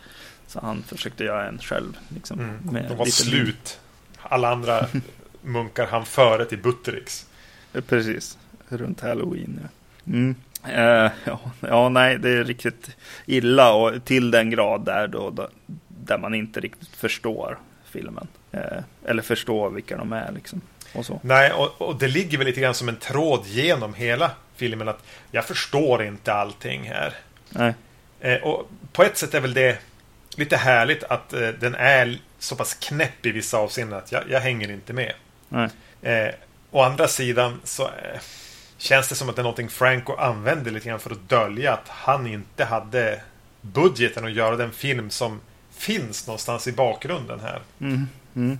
[0.47, 1.97] Så han försökte göra en själv.
[2.09, 2.87] Liksom, Mm.
[2.87, 3.79] De var slut.
[4.21, 4.87] Alla andra
[5.41, 7.25] munkar han före till Buttericks.
[7.73, 8.37] Eh, Precis,
[8.69, 9.59] runt halloween.
[9.63, 9.69] Ja.
[10.13, 10.35] Mm.
[10.65, 15.49] Eh, ja, ja, nej, det är riktigt illa och till den grad där då, då
[15.87, 18.27] där man inte riktigt förstår filmen.
[18.51, 20.61] Eh, eller förstår vilka de är liksom.
[20.93, 21.19] Och så.
[21.23, 25.03] Nej, och, och det ligger väl lite grann som en tråd genom hela filmen att
[25.31, 27.13] jag förstår inte allting här.
[27.49, 27.73] Nej,
[28.23, 29.77] Eh, och på ett sätt är väl det
[30.35, 34.39] lite härligt att eh, den är så pass knäpp i vissa avseenden att jag, jag
[34.39, 35.13] hänger inte med.
[35.49, 35.69] nej,
[36.01, 36.33] Eh,
[36.71, 38.19] å andra sidan så eh,
[38.77, 41.87] känns det som att det är någonting Franco använder lite grann för att dölja att
[41.87, 43.21] han inte hade
[43.61, 47.61] budgeten att göra den film som finns någonstans i bakgrunden här.
[47.79, 48.59] mm, mm,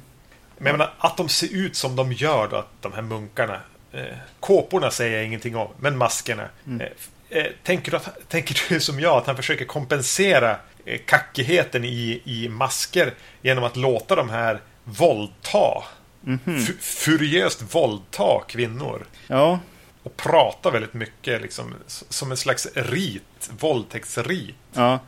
[0.58, 3.60] Men jag menar, att de ser ut som de gör då, att de här munkarna.
[3.92, 4.04] Eh,
[4.39, 6.50] kåporna säger jag ingenting om, men maskerna.
[6.68, 6.82] Mm.
[6.82, 11.84] Eh, eh, tänker, du att, tänker du som jag att han försöker kompensera eh, kackigheten
[11.84, 15.84] i, i masker genom att låta de här våldta?
[16.22, 16.39] mhm.
[16.46, 19.06] F- furiöst våldta kvinnor.
[19.28, 19.60] Ja,
[20.04, 24.56] Och prata väldigt mycket liksom, som en slags rit, våldtäktsrit.
[24.74, 25.00] ja.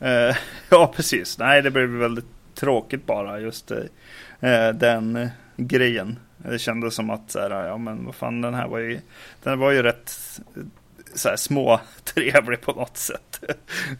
[0.00, 0.36] Eh,
[0.68, 1.38] ja, precis.
[1.38, 2.24] Nej, det blev väldigt
[2.60, 6.18] tråkigt bara just eh, den eh, grejen.
[6.36, 9.00] Det kändes som att så här, ja men vad fan den här var ju,
[9.42, 10.16] den var ju rätt
[11.14, 13.40] så här, små trevlig på något sätt.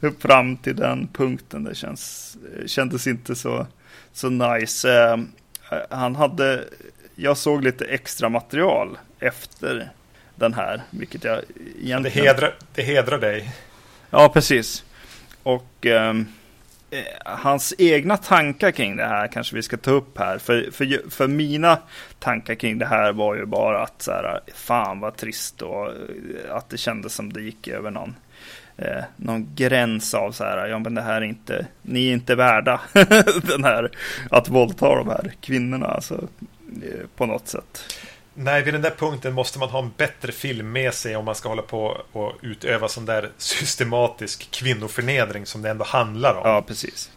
[0.19, 1.65] Fram till den punkten.
[1.65, 3.67] Det känns, kändes inte så,
[4.13, 5.05] så nice.
[5.05, 5.17] Eh,
[5.91, 6.65] han hade,
[7.15, 9.91] jag såg lite extra material efter
[10.35, 11.41] den här, vilket jag
[11.83, 12.03] egentligen...
[12.03, 13.53] Det hedrar, det hedrar dig.
[14.11, 14.85] Ja, precis.
[15.43, 16.15] Och eh,
[16.93, 20.39] Eh, hans egna tankar kring det här kanske vi ska ta upp här.
[20.39, 21.79] För, för, för mina
[22.19, 25.95] tankar kring det här var ju bara att så här, fan vad trist och eh,
[26.51, 28.15] att det kändes som det gick över någon,
[28.77, 32.35] eh, någon gräns av så här, ja men det här är inte, ni är inte
[32.35, 32.81] värda
[33.43, 33.91] den här,
[34.31, 36.29] att våldta de här kvinnorna, alltså,
[36.83, 37.85] eh, på något sätt.
[38.43, 41.35] Nej, vid den där punkten måste man ha en bättre film med sig om man
[41.35, 46.41] ska hålla på och utöva sån där systematisk kvinnoförnedring som det ändå handlar om.
[46.45, 47.11] Ja, precis.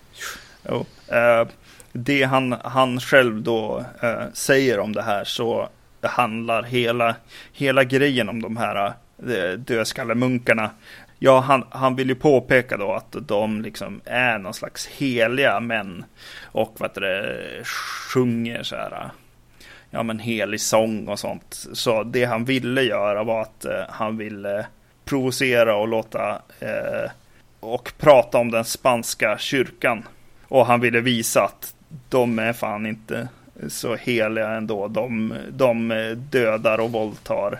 [0.69, 0.85] Jo.
[1.11, 1.47] Uh,
[1.91, 5.69] det han, han själv då uh, säger om det här så
[6.01, 7.15] handlar hela,
[7.53, 8.93] hela grejen om de här
[9.27, 10.69] uh, dödskallemunkarna.
[11.19, 16.05] Ja, han, han vill ju påpeka då att de liksom är någon slags heliga män
[16.43, 17.63] och vad det
[18.13, 19.11] sjunger så här
[19.93, 21.65] ja, men helig sång och sånt.
[21.73, 24.65] Så det han ville göra var att eh, han ville
[25.05, 27.11] provocera och låta eh,
[27.59, 30.03] och prata om den spanska kyrkan.
[30.47, 31.73] Och han ville visa att
[32.09, 33.27] de är fan inte
[33.67, 34.87] så heliga ändå.
[34.87, 35.89] De, de
[36.31, 37.59] dödar och våldtar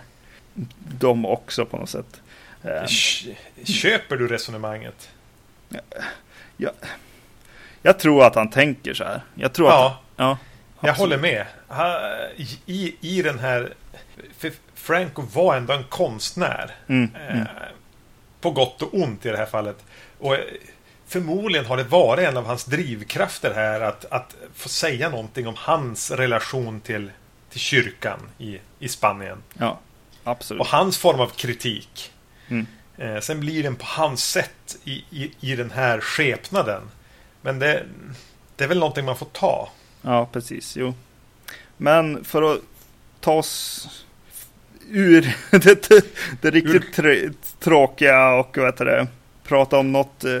[0.98, 2.20] de också på något sätt.
[2.62, 2.86] Eh,
[3.64, 5.10] köper du resonemanget?
[6.56, 6.70] Ja,
[7.82, 9.20] jag tror att han tänker så här.
[9.34, 9.86] Jag tror ja.
[9.86, 10.16] att...
[10.16, 10.38] Ja.
[10.86, 11.46] Jag håller med.
[12.66, 13.74] I, I den här...
[14.74, 16.70] Franco var ändå en konstnär.
[16.88, 17.40] Mm, mm.
[17.40, 17.46] Eh,
[18.40, 19.84] på gott och ont i det här fallet.
[20.18, 20.40] Och eh,
[21.06, 25.54] förmodligen har det varit en av hans drivkrafter här att, att få säga någonting om
[25.56, 27.10] hans relation till,
[27.50, 29.42] till kyrkan i, i Spanien.
[29.58, 29.78] Ja,
[30.24, 30.60] absolut.
[30.60, 32.12] Och hans form av kritik.
[32.48, 32.66] Mm.
[32.98, 36.82] Eh, sen blir den på hans sätt i, i, i den här skepnaden.
[37.42, 37.84] Men det,
[38.56, 39.68] det är väl någonting man får ta.
[40.04, 40.76] Ja, precis.
[40.76, 40.94] Jo.
[41.76, 42.60] Men för att
[43.20, 43.88] ta oss
[44.90, 45.90] ur det,
[46.40, 47.32] det riktigt ur.
[47.60, 49.06] tråkiga och vad heter det,
[49.42, 50.40] prata om något, eh,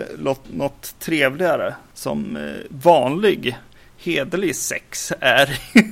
[0.52, 3.58] något trevligare som eh, vanlig
[3.98, 5.60] hederlig sex är.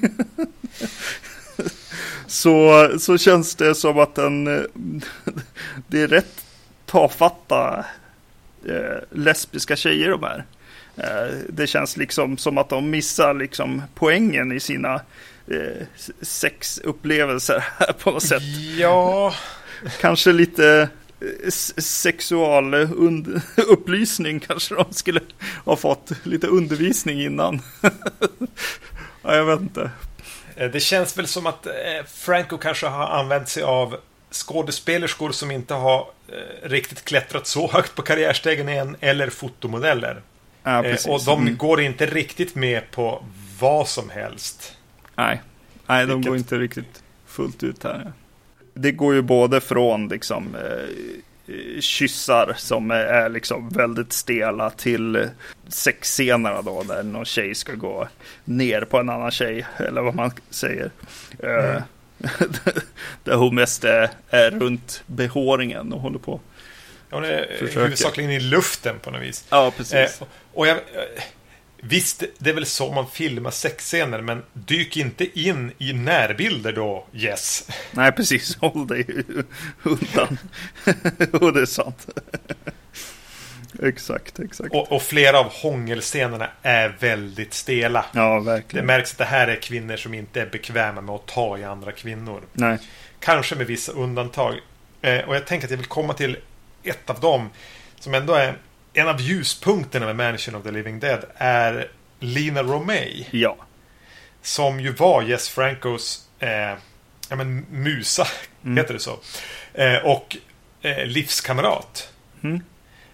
[2.27, 4.63] så, så känns det som att den, eh,
[5.87, 6.45] det är rätt
[6.87, 7.85] tafatta
[9.11, 10.45] lesbiska tjejer de är.
[10.97, 14.95] Eh, det känns liksom som att de missar liksom poängen i sina
[15.47, 15.87] eh,
[16.23, 18.43] sexupplevelser här på något sätt.
[18.79, 19.35] Ja.
[20.01, 20.89] Kanske lite
[21.21, 25.21] eh, sexualupplysning kanske de skulle
[25.65, 27.63] ha fått lite undervisning innan.
[29.23, 29.91] ja, jag vet inte.
[30.73, 31.67] Det känns väl som att
[32.07, 33.97] Franco kanske har använt sig av
[34.31, 36.07] skådespelerskor som inte har
[36.63, 40.23] riktigt klättrat så högt på karriärstegen än eller fotomodeller.
[40.63, 41.57] Ja, eh, och de mm.
[41.57, 43.25] går inte riktigt med på
[43.61, 44.77] vad som helst.
[45.17, 45.43] Nej,
[45.87, 46.29] Nej de Vilket...
[46.29, 48.13] går inte riktigt fullt ut här.
[48.75, 55.29] Det går ju både från liksom eh, kyssar som är liksom väldigt stela till
[55.69, 58.09] sexscenerna då där någon tjej ska gå
[58.45, 60.91] ner på en annan tjej eller vad man säger.
[61.39, 61.83] Eh, mm.
[63.25, 66.41] där hon mest är, är runt behåringen och håller på.
[67.13, 69.45] Hon är huvudsakligen i luften på något vis.
[69.51, 69.95] Ja, precis.
[69.95, 70.79] Eh, och jag,
[71.81, 77.07] visst, det är väl så man filmar sexscener, men dyk inte in i närbilder då,
[77.15, 77.69] yes.
[77.91, 78.57] Nej, precis.
[78.57, 79.07] Håll dig
[79.83, 80.39] undan.
[81.41, 82.09] och det är sant.
[83.83, 84.75] exakt, exakt.
[84.75, 88.05] Och, och, flera av hångelscenerna är väldigt stela.
[88.13, 88.87] Ja, verkligen.
[88.87, 91.65] Det märks att det här är kvinnor som inte är bekväma med att ta i
[91.65, 92.43] andra kvinnor.
[92.53, 92.79] Nej.
[93.21, 94.55] Kanske med vissa undantag.
[95.03, 96.37] Eh, och jag tänker att jag vill komma till
[96.83, 97.51] ett av dem
[97.99, 98.59] som ändå är
[98.93, 101.91] en av ljuspunkterna med Mansion of the Living Dead är
[102.21, 103.27] Lina Romay.
[103.31, 103.57] Ja.
[104.43, 106.75] Som ju var Jess Francos eh,
[107.29, 108.27] ja, men, musa,
[108.65, 108.77] mm.
[108.77, 109.19] heter det så.
[109.75, 110.37] Eh, och
[110.83, 112.13] eh, livskamrat.
[112.43, 112.61] Mm.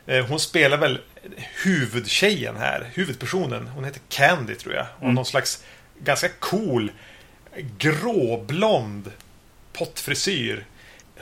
[0.06, 1.00] Eh, hon spelar väl
[1.64, 3.66] huvudtjejen här, huvudpersonen.
[3.66, 4.86] Hon heter Candy tror jag.
[4.96, 5.14] Och mm.
[5.14, 5.64] någon slags
[5.98, 6.92] ganska cool
[7.78, 9.12] gråblond
[9.72, 10.64] pottfrisyr.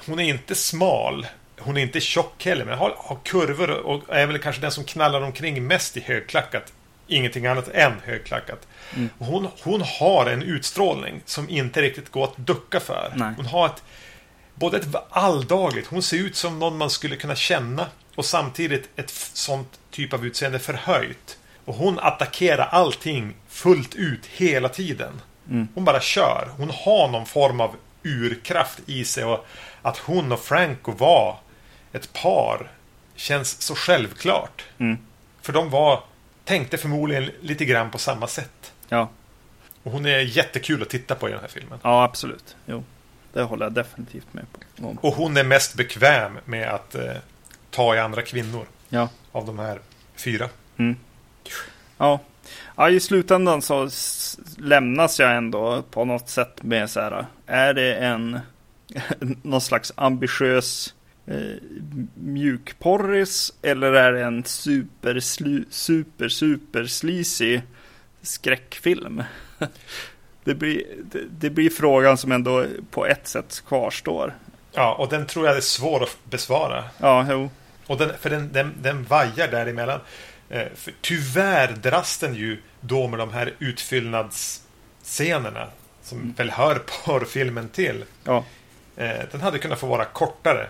[0.06, 1.26] Hon är inte smal
[1.59, 4.85] hon är inte tjock heller, men har, har kurvor och är väl kanske den som
[4.85, 6.73] knallar omkring mest i högklackat.
[7.07, 8.66] Ingenting annat än högklackat.
[8.95, 9.09] Mm.
[9.19, 13.12] Hon, hon har en utstrålning som inte riktigt går att ducka för.
[13.16, 13.33] Nej.
[13.37, 13.83] Hon har ett
[14.55, 19.11] både ett alldagligt, hon ser ut som någon man skulle kunna känna och samtidigt ett
[19.33, 21.38] sånt typ av utseende förhöjt.
[21.64, 25.21] Och hon attackerar allting fullt ut hela tiden.
[25.51, 25.69] Mm.
[25.75, 26.51] Hon bara kör.
[26.57, 29.25] Hon har någon form av urkraft i sig.
[29.25, 29.47] Och
[29.83, 31.38] att hon och Franco var
[31.96, 32.70] ett par
[33.14, 34.64] känns så självklart.
[34.78, 34.98] Mm.
[35.42, 36.02] För de var,
[36.44, 38.72] tänkte förmodligen lite grann på samma sätt.
[38.88, 39.09] Ja.
[39.82, 41.78] Och hon är jättekul att titta på i den här filmen.
[41.82, 42.56] ja, absolut.
[42.66, 42.85] Jo,
[43.32, 44.87] det håller jag definitivt med på.
[44.88, 44.98] Om.
[44.98, 47.12] Och hon är mest bekväm med att eh,
[47.70, 49.09] ta i andra kvinnor Ja.
[49.32, 49.80] av de här
[50.16, 50.48] fyra.
[50.76, 50.96] Mm.
[51.98, 52.20] Ja.
[52.76, 53.88] ja, i slutändan så
[54.59, 57.26] lämnas jag ändå på något sätt med så här.
[57.46, 58.40] Är det en
[59.42, 60.94] någon slags ambitiös
[61.27, 61.57] eh,
[62.15, 67.61] mjukporris eller är det en super, slu, super, super sleazy
[68.23, 69.23] skräckfilm?
[70.45, 74.35] Det blir, det, det blir frågan som ändå på ett sätt kvarstår.
[74.73, 76.85] Ja, och den tror jag är svår att besvara.
[76.99, 77.51] Ja, jo.
[77.87, 80.01] Och den, för den, den, den vajar däremellan.
[80.49, 85.69] Eh, för tyvärr dras den ju då med de här utfyllnadsscenerna.
[86.03, 88.05] Som väl hör porrfilmen till.
[88.25, 88.45] Ja,
[88.97, 90.69] Eh, den hade kunnat få vara kortare.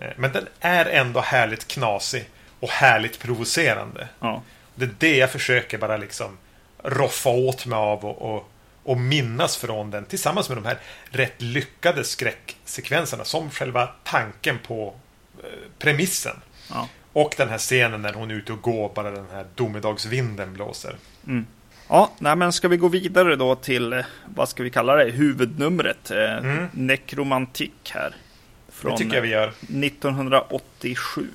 [0.00, 2.28] Eh, men den är ändå härligt knasig.
[2.60, 4.08] Och härligt provocerande.
[4.20, 4.42] ja,
[4.74, 6.38] Det är det jag försöker bara liksom
[6.84, 8.50] roffa åt mig av och, och,
[8.82, 10.04] och minnas från den.
[10.04, 10.78] Tillsammans med de här
[11.10, 13.24] rätt lyckade skräcksekvenserna.
[13.24, 14.94] Som själva tanken på
[15.42, 16.36] eh, premissen.
[16.70, 16.88] ja.
[17.12, 20.96] Och den här scenen när hon är ute och går, bara den här domedagsvinden blåser.
[21.88, 25.10] Ja, nej, men ska vi gå vidare då till, eh, vad ska vi kalla det,
[25.10, 26.66] huvudnumret, eh, Mm.
[26.72, 28.14] Nekromantik här.
[28.80, 29.48] Från Det tycker jag vi gör.
[29.48, 31.28] 1987.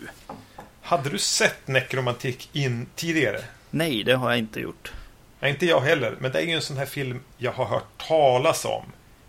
[0.81, 3.39] Hade du sett Nekromantik in tidigare?
[3.69, 4.91] Nej, det har jag inte gjort.
[5.39, 6.15] Nej, inte jag heller.
[6.19, 8.83] Men det är ju en sån här film jag har hört talas om.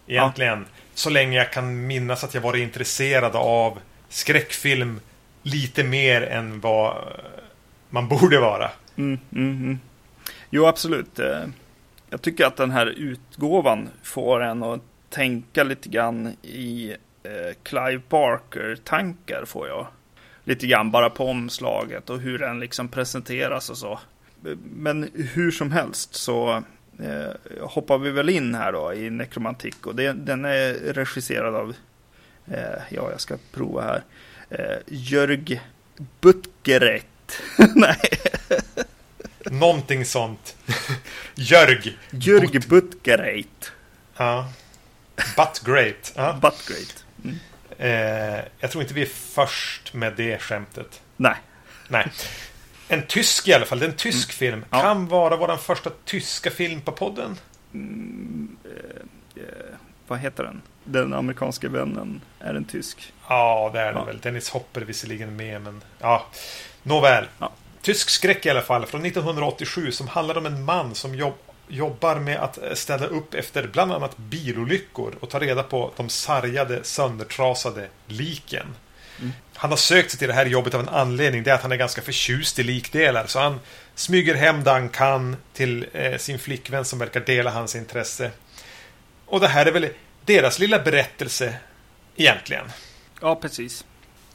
[0.07, 0.67] Egentligen.
[0.95, 5.01] Så länge jag kan minnas att jag varit intresserad av skräckfilm
[5.43, 7.03] lite mer än vad eh,
[7.91, 8.71] man borde vara.
[8.97, 9.79] Mm, mm, mm.
[10.51, 11.19] Jo, absolut.
[11.19, 11.41] Eh,
[12.11, 16.95] Jag tycker att den här utgåvan får en att tänka lite grann i
[17.27, 19.87] eh, Clive Barker-tankar får jag.
[20.45, 24.01] Lite grann bara på omslaget och hur den liksom presenteras och så.
[24.63, 26.63] Men hur som helst så
[27.03, 31.75] eh, hoppar vi väl in här då i Nekromantik och det, den är regisserad av,
[32.47, 34.03] eh, ja jag ska prova här,
[34.51, 35.61] eh, Jörg
[36.21, 37.43] Butgereit.
[37.75, 38.01] Nej,
[39.51, 40.57] Någonting sånt.
[41.35, 41.99] Jörg.
[42.11, 43.73] Jörg Butgereit.
[44.17, 44.53] Ja.
[45.37, 46.13] But great.
[46.17, 46.39] Ja.
[47.27, 47.43] Butgereit.
[47.79, 51.01] Eh, jag tror inte vi är först med det skämtet.
[51.17, 51.35] Nej,
[51.89, 52.13] Nej.
[52.89, 53.79] En tysk i alla fall.
[53.79, 54.65] Det är en tysk film.
[54.71, 54.81] Ja.
[54.83, 57.37] Kan vara vår första tyska film på podden.
[60.09, 60.63] vad heter den?
[60.85, 63.13] Den amerikanska vännen är en tysk.
[63.29, 64.05] Ja, det är det Ja.
[64.05, 64.19] väl.
[64.19, 66.27] Dennis Hopper är visserligen med, men ja.
[66.83, 67.25] Nåväl.
[67.39, 67.53] Ja.
[67.83, 71.35] Tysk skräck i alla fall, från 1987 som handlar om en man som jobb,
[71.69, 76.09] jobbar med att eh, städa upp efter bland annat bilolyckor och ta reda på de
[76.09, 78.67] sargade, söndertrasade liken.
[79.55, 81.43] Han har sökt sig till det här jobbet av en anledning.
[81.43, 83.27] Det är att han är ganska förtjust i likdelar.
[83.27, 83.61] Så han
[83.95, 88.31] smyger hem det han kan till eh, sin flickvän som verkar dela hans intresse.
[89.27, 89.89] Och det här är väl
[90.25, 91.55] deras lilla berättelse
[92.17, 92.67] egentligen.
[93.21, 93.85] Ja, precis.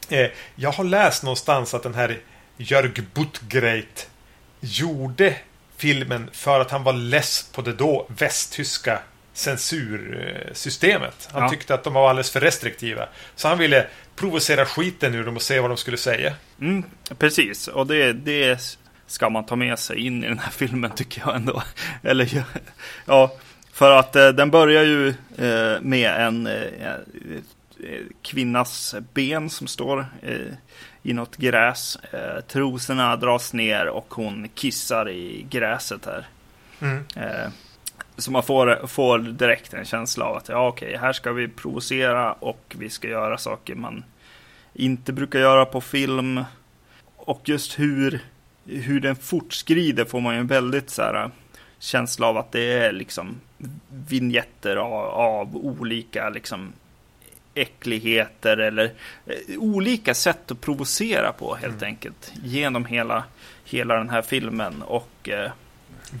[0.08, 2.20] Eh, jag har läst någonstans att den här
[2.56, 4.10] Jörg Buttgreit
[4.60, 5.36] gjorde
[5.82, 8.98] filmen för att han var less på det då västtyska
[9.32, 11.28] censursystemet.
[11.32, 11.48] Han Ja.
[11.48, 13.08] tyckte att de var alldeles för restriktiva.
[13.36, 16.34] Så han ville provocera skiten ur dem och se vad de skulle säga.
[16.60, 16.84] Mm,
[17.18, 21.22] precis, och det, det ska man ta med sig in i den här filmen tycker
[21.26, 21.62] jag ändå.
[22.02, 22.44] Eller
[23.06, 23.32] ja,
[23.72, 26.92] för att eh, den börjar ju eh, med en eh,
[28.22, 30.06] kvinnas ben som står
[31.02, 31.96] i något gräs.
[31.96, 36.26] Eh, trosorna dras ner och hon kissar i gräset här.
[36.80, 37.04] Mm.
[37.16, 37.50] Eh,
[38.16, 42.32] så man får, får direkt en känsla av att ja, okej, här ska vi provocera
[42.32, 44.04] och vi ska göra saker man
[44.74, 46.44] inte brukar göra på film.
[47.16, 48.20] Och just hur,
[48.66, 51.30] hur den fortskrider får man ju en väldigt så här,
[51.78, 53.40] känsla av att det är liksom
[53.88, 56.72] vignetter av, av olika liksom
[57.54, 58.92] äckligheter eller
[59.26, 63.24] eh, olika sätt att provocera på helt enkelt genom hela,
[63.64, 64.82] hela den här filmen.
[64.82, 65.50] Och eh,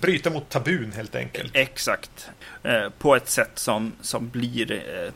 [0.00, 1.56] Bryta mot tabun helt enkelt.
[1.56, 2.30] Exakt.
[2.62, 5.12] Eh, på ett sätt som, som blir eh,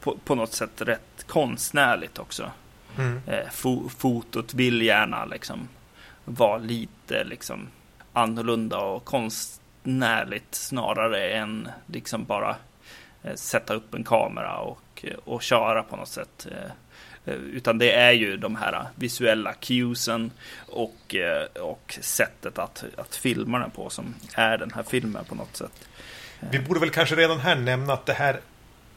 [0.00, 2.50] på, på något sätt rätt konstnärligt också.
[2.98, 3.20] Mm.
[3.26, 5.68] Eh, fo, fotot vill gärna liksom
[6.24, 7.68] vara lite liksom
[8.12, 12.56] annorlunda och konstnärligt snarare än liksom bara
[13.22, 14.80] eh, sätta upp en kamera och,
[15.24, 16.46] och köra på något sätt.
[16.50, 16.70] Eh,
[17.24, 20.30] eh, utan det är ju de här visuella cuesen
[20.66, 25.34] och, eh, och sättet att, att filma den på som är den här filmen på
[25.34, 25.88] något sätt.
[26.50, 28.40] Vi borde väl kanske redan här nämna att det här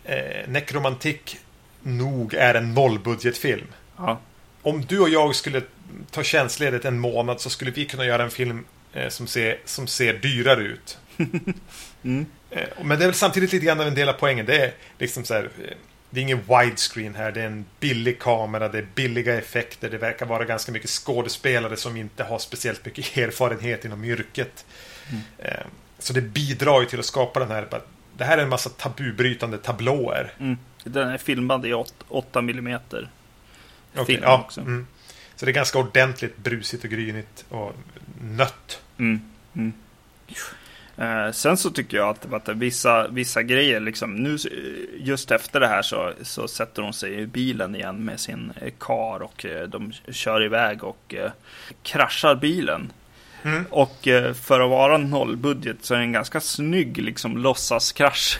[0.03, 1.37] eh, Nekromantik
[1.81, 3.67] nog är en nollbudgetfilm.
[3.97, 4.19] Ja.
[4.61, 5.61] Om du och jag skulle
[6.11, 9.87] ta tjänstledigt en månad så skulle vi kunna göra en film eh, som, ser, som
[9.87, 10.97] ser dyrare ut.
[12.03, 12.25] Mm.
[12.49, 14.45] Eh, Men det är väl samtidigt lite grann av en del av poängen.
[14.45, 15.49] Det är liksom så här,
[16.09, 17.31] det är ingen widescreen här.
[17.31, 19.89] Det är en billig kamera, det är billiga effekter.
[19.89, 24.65] Det verkar vara ganska mycket skådespelare som inte har speciellt mycket erfarenhet inom yrket.
[25.37, 25.53] Eh,
[25.99, 27.67] Så det bidrar ju till att skapa den här...
[28.17, 30.33] Det här är en massa tabubrytande tablåer.
[30.39, 30.57] Mm.
[30.83, 31.73] Den är filmad i
[32.07, 33.09] 8 millimeter.
[33.93, 34.61] Okej, Film ja, också.
[34.61, 34.87] mm.
[35.35, 37.73] Så det är ganska ordentligt brusigt och grynigt och
[38.21, 38.81] nött.
[38.97, 39.21] Mm.
[40.99, 44.37] Eh, sen så tycker jag att, att vissa, vissa grejer, liksom, nu,
[44.97, 48.73] just efter det här så, så sätter hon sig i bilen igen med sin eh,
[48.79, 51.31] kar och eh, de kör iväg och eh,
[51.83, 52.91] kraschar bilen.
[53.43, 53.65] Mm.
[53.69, 58.39] Och eh, för att vara nollbudget så är den ganska snygg liksom, låtsaskrasch.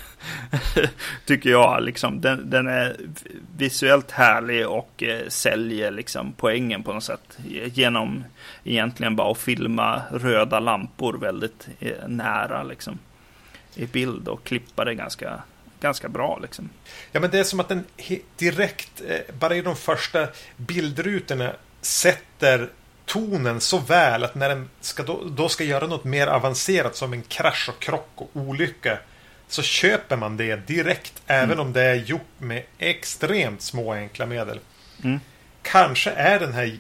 [1.26, 1.84] Tycker jag.
[1.84, 2.22] Liksom.
[2.22, 2.96] Den, den är
[3.58, 7.38] visuellt härlig och eh, säljer liksom, poängen på något sätt.
[7.74, 8.24] Genom
[8.64, 13.00] egentligen bara att filma röda lampor väldigt eh, nära liksom,
[13.76, 15.44] i bild och klippa det ganska,
[15.80, 16.40] ganska bra.
[16.42, 16.70] Liksom.
[17.12, 17.86] Ja, men det är som att den
[18.38, 19.02] direkt,
[19.40, 22.70] bara i de första bildrutorna, sätter
[23.10, 27.14] tonen så väl att när den ska då, då ska göra något mer avancerat som
[27.14, 29.00] en krasch och krock och olycka
[29.48, 34.60] så köper man det direkt även om det är gjort med extremt små enkla medel.
[35.04, 35.20] Mm.
[35.62, 36.80] Kanske är den här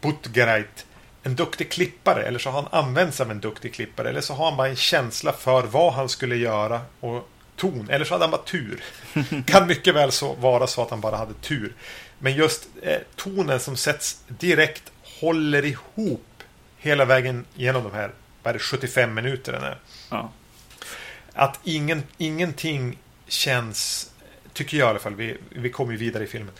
[0.00, 0.86] Butgereit
[1.22, 4.34] en duktig klippare eller så har han använt sig av en duktig klippare eller så
[4.34, 7.88] har han bara en känsla för vad han skulle göra och ton.
[7.90, 8.82] Eller så hade han bara tur.
[9.46, 11.72] kan mycket väl så vara så att han bara hade tur.
[12.18, 14.89] Men just eh, tonen som sätts direkt
[15.20, 16.42] håller ihop
[16.78, 18.10] hela vägen genom de här
[18.42, 19.76] vad är det, 75 minuterna.
[20.10, 20.32] Ja.
[21.32, 24.10] Att ingen, ingenting känns,
[24.52, 26.54] tycker jag i alla fall, vi, vi kommer ju vidare i filmen,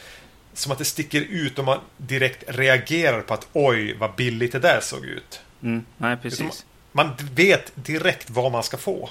[0.53, 4.59] som att det sticker ut och man direkt reagerar på att oj, vad billigt det
[4.59, 5.41] där såg ut.
[5.63, 5.85] Mm.
[5.97, 6.67] Nej, precis.
[6.93, 9.11] Man vet direkt vad man ska få.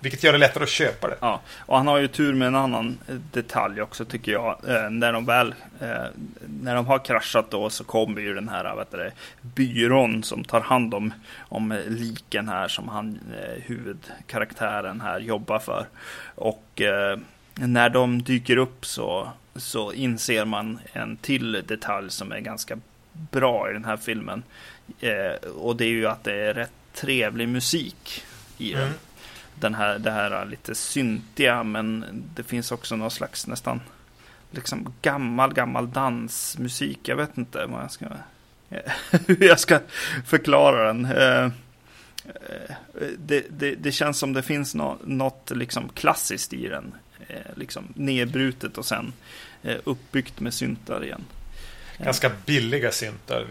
[0.00, 1.16] Vilket gör det lättare att köpa det.
[1.20, 4.58] Ja, och han har ju tur med en annan eh, detalj också tycker jag.
[4.68, 6.04] Eh, när de väl eh,
[6.46, 10.60] när de har kraschat då så kommer ju den här vet du, byrån som tar
[10.60, 15.86] hand om, om eh, liken här som han eh, huvudkaraktären här jobbar för.
[16.34, 17.18] Och eh,
[17.54, 22.78] när de dyker upp så, så inser man en till detalj som är ganska
[23.12, 24.42] bra i den här filmen.
[25.00, 28.24] Eh, och det är ju att det är rätt trevlig musik
[28.58, 28.94] i den Mm.
[29.60, 33.80] Den här, det här lite syntiga, men det finns också någon slags nästan
[34.50, 36.98] liksom gammal, gammal dansmusik.
[37.02, 38.06] Jag vet inte vad jag ska,
[39.26, 39.80] hur jag ska
[40.26, 41.04] förklara den.
[41.04, 41.50] Eh, eh,
[43.18, 46.94] Det, det, det känns som det finns nå, något liksom klassiskt i den.
[47.28, 49.12] Eh, Liksom nedbrutet och sen
[49.84, 51.24] uppbyggt med syntar igen.
[51.98, 53.46] Ganska billiga syntar.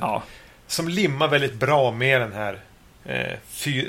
[0.00, 0.22] Ja,
[0.66, 2.60] Som limmar väldigt bra med den här
[3.04, 3.38] Eh,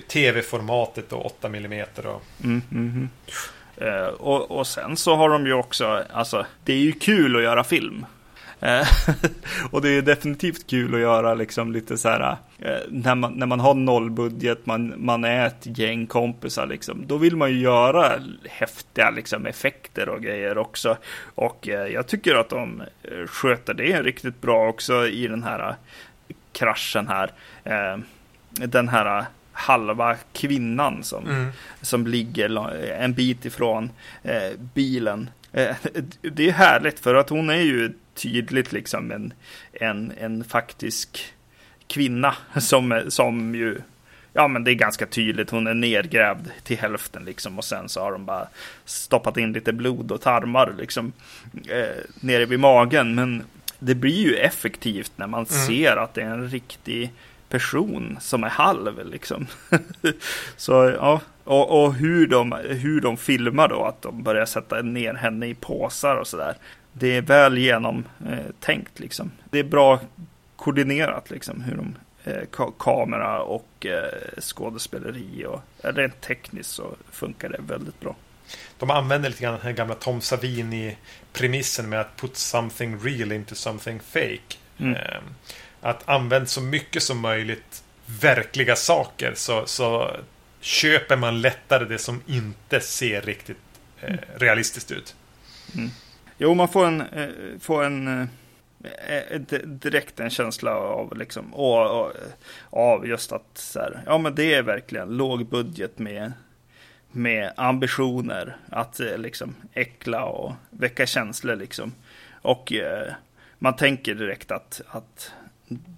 [0.07, 1.85] tv-formatet och 8 mm.
[2.05, 3.09] Och, Mm, mm,
[3.81, 7.43] Eh, och, och sen så har de ju också, alltså det är ju kul att
[7.43, 8.05] göra film.
[8.59, 8.87] Eh,
[9.71, 13.45] och det är definitivt kul att göra liksom lite så här, eh, när, man, när
[13.45, 18.11] man har nollbudget, man, man är ett gäng kompisar liksom, då vill man ju göra
[18.49, 20.97] häftiga liksom effekter och grejer också.
[21.35, 22.83] Och jag tycker att de
[23.27, 25.75] sköter det riktigt bra också i den här
[26.53, 27.31] kraschen här.
[28.51, 31.47] Den här eh, halva kvinnan som, Mm.
[31.81, 33.89] som ligger la- en bit ifrån
[34.23, 35.29] eh, bilen.
[35.53, 35.75] Eh,
[36.21, 39.33] det är härligt för att hon är ju tydligt liksom en,
[39.73, 41.33] en, en faktisk
[41.87, 43.77] kvinna som, som ju
[44.33, 48.01] Ja men det är ganska tydligt, hon är nergrävd till hälften liksom och sen så
[48.01, 48.47] har de bara
[48.85, 51.11] stoppat in lite blod och tarmar liksom
[51.69, 53.15] eh, nere vid magen.
[53.15, 53.43] Men
[53.79, 55.67] det blir ju effektivt när man Mm.
[55.67, 57.11] ser att det är en riktig
[57.51, 59.47] person som är halv liksom.
[60.57, 65.13] så ja, och, och hur, de, hur de filmar då, att de börjar sätta ner
[65.13, 66.55] henne i påsar och sådär.
[66.93, 69.31] Det är väl genomtänkt eh, liksom.
[69.49, 69.99] Det är bra
[70.55, 76.95] koordinerat liksom hur de eh, ka- kamera och eh, skådespeleri och eh, rent tekniskt så
[77.11, 78.15] funkar det väldigt bra.
[78.77, 83.55] De använder lite grann den här gamla Tom Savini-premissen med att put something real into
[83.55, 84.57] something fake.
[84.77, 85.23] Mm.
[85.81, 90.11] Att använda så mycket som möjligt verkliga saker så, så
[90.59, 93.57] köper man lättare det som inte ser riktigt
[94.01, 95.15] eh, realistiskt ut.
[96.37, 97.29] Jo, man får en, eh,
[97.59, 102.13] får en eh, eh, direkt en känsla av liksom, och, och,
[102.69, 106.31] av just att så här, ja men det är verkligen låg budget med,
[107.11, 111.93] med ambitioner att eh, liksom äckla och väcka känslor liksom.
[112.41, 113.13] Och eh,
[113.59, 115.31] man tänker direkt att, att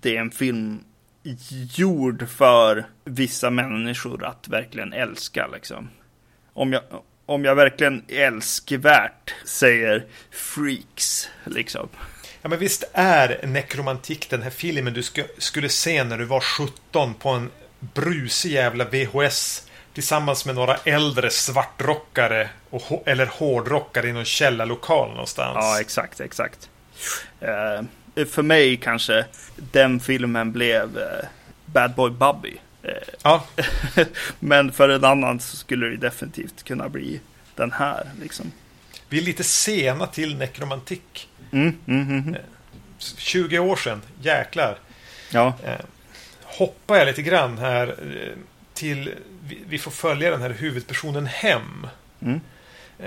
[0.02, 0.84] det är en film
[1.76, 5.90] gjord för vissa människor att verkligen älska liksom.
[6.54, 6.84] Om jag,
[7.26, 11.90] om jag verkligen älskvärt säger freaks liksom.
[12.42, 16.40] Ja men visst är nekromantik den här filmen du sk skulle se när du var
[16.40, 17.50] 17 på en
[17.80, 25.58] brusig jävla VHS tillsammans med några äldre svartrockare och, eller hårdrockare i någon källarlokal någonstans.
[25.62, 26.70] Ja, exakt, exakt.
[27.42, 31.04] Uh, för mig kanske den filmen blev uh,
[31.66, 32.58] Bad Boy Bubby.
[32.86, 32.92] Uh,
[33.24, 33.46] ja.
[34.40, 37.20] men för en annan så skulle det definitivt kunna bli
[37.56, 38.12] den här.
[38.22, 38.52] Liksom.
[39.10, 41.30] Vi är lite sena till nekromantik.
[41.52, 42.36] Mm, mm, mm,
[42.98, 44.78] 20 år sedan, jäklar.
[45.32, 45.54] Ja.
[46.44, 47.96] Hoppar jag lite grann här
[48.74, 49.16] till
[49.68, 51.88] vi får följa den här huvudpersonen hem.
[52.22, 52.40] Mm.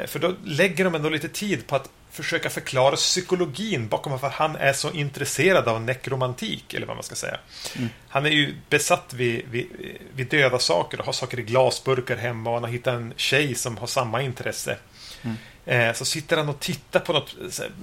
[0.07, 4.57] För då lägger de ändå lite tid på att försöka förklara psykologin bakom varför han
[4.57, 7.39] är så intresserad av nekromantik, eller vad man ska säga.
[7.77, 7.89] Mm.
[8.09, 9.67] Han är ju besatt vid, vid,
[10.15, 13.55] vid, döda saker och har saker i glasburkar hemma och han har hittat en tjej
[13.55, 14.77] som har samma intresse.
[15.23, 15.37] Mm.
[15.67, 17.37] Eh, så sitter han och tittar på något,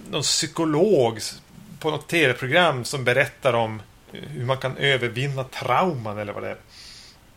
[0.10, 1.20] någon psykolog
[1.80, 3.82] på något tv-program som berättar om
[4.12, 6.58] hur man kan övervinna trauman eller vad det är.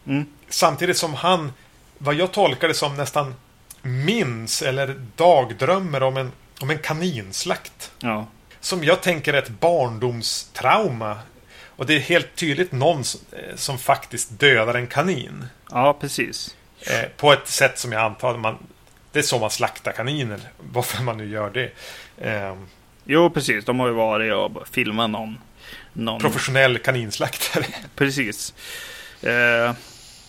[0.07, 0.27] Mm.
[0.49, 1.53] Samtidigt som han,
[1.99, 3.35] vad jag tolkar det som, nästan
[3.83, 7.93] minns eller dagdrömmer om en, om en kaninslakt.
[7.99, 8.27] Ja.
[8.61, 11.19] Som jag tänker är ett barndomstrauma.
[11.77, 13.01] Och det är helt tydligt någon
[13.33, 15.47] eh, som faktiskt dödar en kanin.
[15.71, 16.57] Ja, precis.
[16.81, 18.59] Eh, på ett sätt som jag antar man...
[19.13, 20.41] Det är så man slaktar kaniner.
[20.73, 21.71] Varför man nu gör det.
[22.19, 22.55] Eh,
[23.05, 23.65] jo, precis.
[23.65, 25.39] De har ju varit och filmat någon...
[25.93, 26.21] någon...
[26.21, 27.67] Professionell kaninslaktare.
[27.95, 28.55] Precis.
[29.23, 29.73] Eh,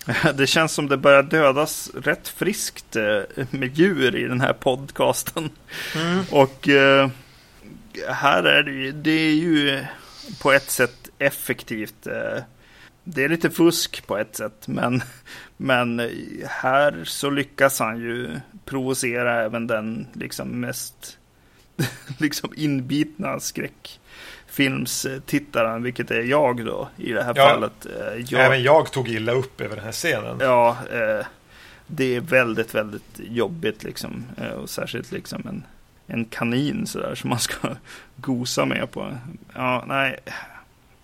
[0.35, 5.49] det känns som det börjar dödas rätt friskt eh, med djur i den här podcasten.
[5.95, 6.23] Mm.
[6.31, 7.09] Och eh,
[8.09, 9.85] här är det ju, det är ju
[10.41, 12.07] på ett sätt effektivt.
[12.07, 12.43] Eh,
[13.03, 15.01] det är lite fusk på ett sätt, men,
[15.57, 16.09] men
[16.45, 21.17] här så lyckas han ju provocera även den liksom mest
[22.17, 23.99] liksom inbitna skräck
[24.57, 27.85] filmstittaren, vilket är jag då i det här ja, fallet.
[27.85, 30.37] Eh, jag, även jag tog illa upp över den här scenen.
[30.39, 31.25] Ja, eh,
[31.87, 34.25] det är väldigt, väldigt jobbigt liksom.
[34.37, 35.63] Eh, och särskilt liksom en,
[36.07, 37.67] en kanin sådär som man ska
[38.15, 39.17] gosa med på.
[39.53, 40.19] Ja, nej.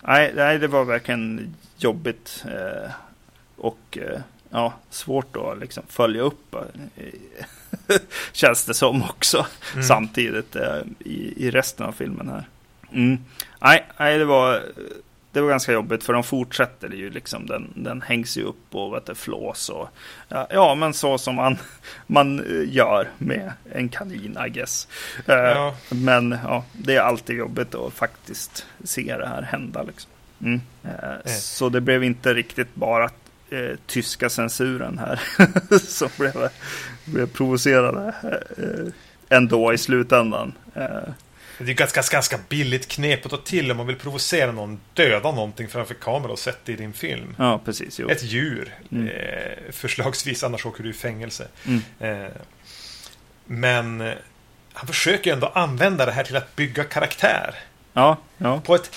[0.02, 2.46] Nej, nej det var verkligen jobbigt.
[3.58, 3.98] Och
[4.50, 6.56] ja, svårt att liksom följa upp.
[8.32, 9.46] Känns det som också.
[9.74, 9.84] Mm.
[9.84, 10.56] Samtidigt
[11.00, 12.46] i, i resten av filmen här.
[12.94, 13.20] Mm.
[13.60, 14.62] Nej, nej det, var,
[15.32, 17.46] det var ganska jobbigt för de fortsätter ju liksom.
[17.46, 19.90] Den, den hängs ju upp och vet du, flås och
[20.50, 21.58] ja, men så som man,
[22.08, 24.88] man eh, gör med en kanin I guess.
[25.30, 25.76] Uh, ja.
[25.90, 30.12] Men ja, det är alltid jobbigt att faktiskt se det här hända liksom.
[30.42, 30.62] Mm.
[30.84, 31.22] Mm.
[31.26, 33.10] Så det blev inte riktigt bara
[33.54, 35.22] uh, tyska censuren här
[35.80, 36.50] som blev,
[37.06, 38.14] blev provocerade
[39.30, 40.54] ändå i slutändan.
[41.66, 45.32] Det är ganska, ganska billigt knep att ta till om man vill provocera någon, döda
[45.32, 47.36] någonting framför kamera och sätta i din film.
[47.40, 48.00] Ja, precis.
[48.00, 48.10] Jo.
[48.10, 48.76] Ett djur.
[48.92, 49.08] Mm.
[49.08, 51.48] Eh, förslagsvis, annars åker du i fängelse.
[51.66, 51.82] Mm.
[52.00, 52.32] Eh,
[53.46, 54.14] men eh,
[54.74, 57.56] han försöker ändå använda det här till att bygga karaktär.
[57.94, 58.62] Ja, ja.
[58.66, 58.92] På ett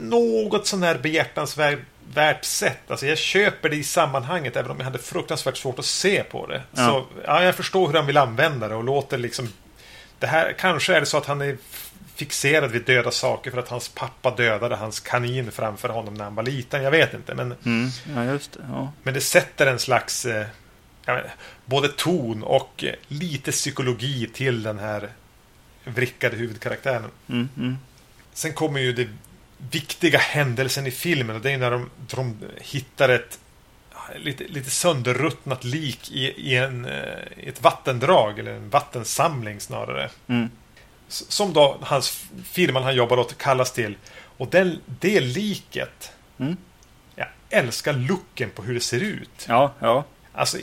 [0.00, 2.90] något sån här behjärtansvärt sätt.
[2.90, 6.46] Alltså jag köper det i sammanhanget även om jag hade fruktansvärt svårt att se på
[6.46, 6.62] det.
[6.70, 6.86] Ja.
[6.86, 9.48] Så ja, jag förstår hur han vill använda det och låter liksom
[10.18, 11.56] det här, kanske är det så att han är
[12.14, 16.34] fixerad vid döda saker för att hans pappa dödade hans kanin framför honom när han
[16.34, 16.82] var liten.
[16.82, 17.34] Jag vet inte.
[17.34, 18.92] Men, mm, ja, just det, ja.
[19.02, 20.46] men det sätter en slags eh,
[21.06, 21.30] vet,
[21.64, 25.08] både ton och eh, lite psykologi till den här
[25.84, 27.10] vrickade huvudkaraktären.
[27.28, 27.78] Mm, mm.
[28.32, 29.08] Sen kommer ju det
[29.70, 33.38] viktiga händelsen i filmen och det är när de, de hittar ett
[34.16, 36.92] lite, lite sönderruttnat lik i, i, en, eh,
[37.36, 40.10] i ett vattendrag, eller en vattensamling snarare.
[40.26, 40.50] Mm.
[41.08, 43.96] Som då hans firman han jobbar åt kallas till.
[44.36, 46.56] Och den, det liket, mm.
[47.14, 49.46] jag älskar looken på hur det ser ut.
[49.48, 50.04] Ja, ja.
[50.32, 50.58] Alltså,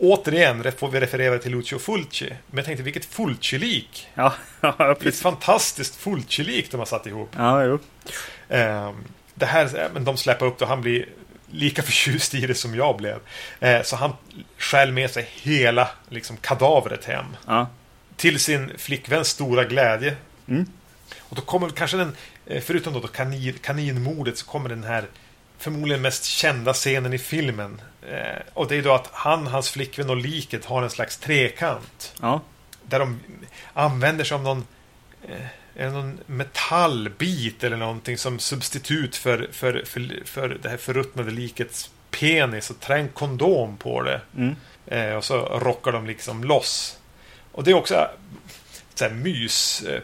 [0.00, 2.28] återigen får vi referera till Lucio Fulci.
[2.46, 4.08] Men jag tänkte, vilket Fulci-lik!
[4.14, 5.06] Ja, ja, precis.
[5.06, 7.30] Ett fantastiskt Fulci-lik de har satt ihop.
[7.36, 7.78] Ja, jo.
[8.48, 11.08] Um, det här, men de släpper upp det och han blir
[11.54, 13.18] lika förtjust i det som jag blev.
[13.60, 14.12] Eh, så han
[14.58, 17.26] stjäl med sig hela liksom, kadavret hem.
[17.46, 17.66] Ja.
[18.16, 20.16] Till sin flickväns stora glädje.
[20.48, 20.66] Mm.
[21.20, 25.04] Och då kommer kanske den, eh, förutom då, då kanin, kaninmordet, så kommer den här
[25.58, 27.80] förmodligen mest kända scenen i filmen.
[28.08, 32.14] Eh, och det är då att han, hans flickvän och liket har en slags trekant.
[32.20, 32.40] Ja.
[32.82, 33.20] Där de
[33.72, 34.66] använder sig av någon,
[35.28, 41.90] eh, någon metallbit eller någonting som substitut för, för, för, för det här förruttnade likets
[42.10, 44.20] penis och trär en kondom på det.
[44.36, 44.56] Mm.
[44.86, 46.98] Eh, och så rockar de liksom loss.
[47.52, 48.08] Och det är också
[48.94, 49.82] så här, mys.
[49.82, 50.00] Eh,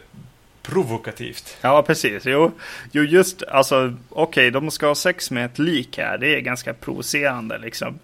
[0.63, 1.57] provokativt.
[1.61, 2.23] Ja, precis.
[2.25, 2.51] Jo,
[2.91, 6.17] jo just alltså, okej, okay, de ska ha sex med ett lik här.
[6.17, 7.99] Det är ganska provocerande liksom.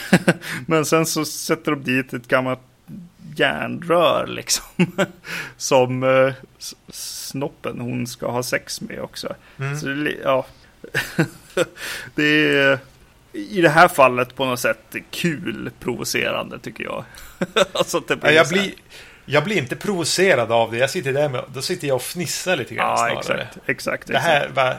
[0.66, 2.60] Men sen så sätter de dit ett gammalt
[3.36, 4.64] järnrör liksom.
[5.56, 6.34] Som eh,
[6.88, 9.34] snoppen hon ska ha sex med också.
[9.58, 9.76] Mm.
[9.76, 10.46] Så det, ja.
[12.14, 12.78] det är
[13.36, 17.04] i det här fallet på något sätt kul provocerande tycker jag.
[17.72, 18.74] alltså, det blir ja, jag, blir,
[19.26, 20.78] jag blir inte provocerad av det.
[20.78, 23.42] Jag sitter där med, då sitter jag och fnissar lite grann ja, snarare.
[23.42, 24.06] Exakt, exakt.
[24.06, 24.76] Det här var,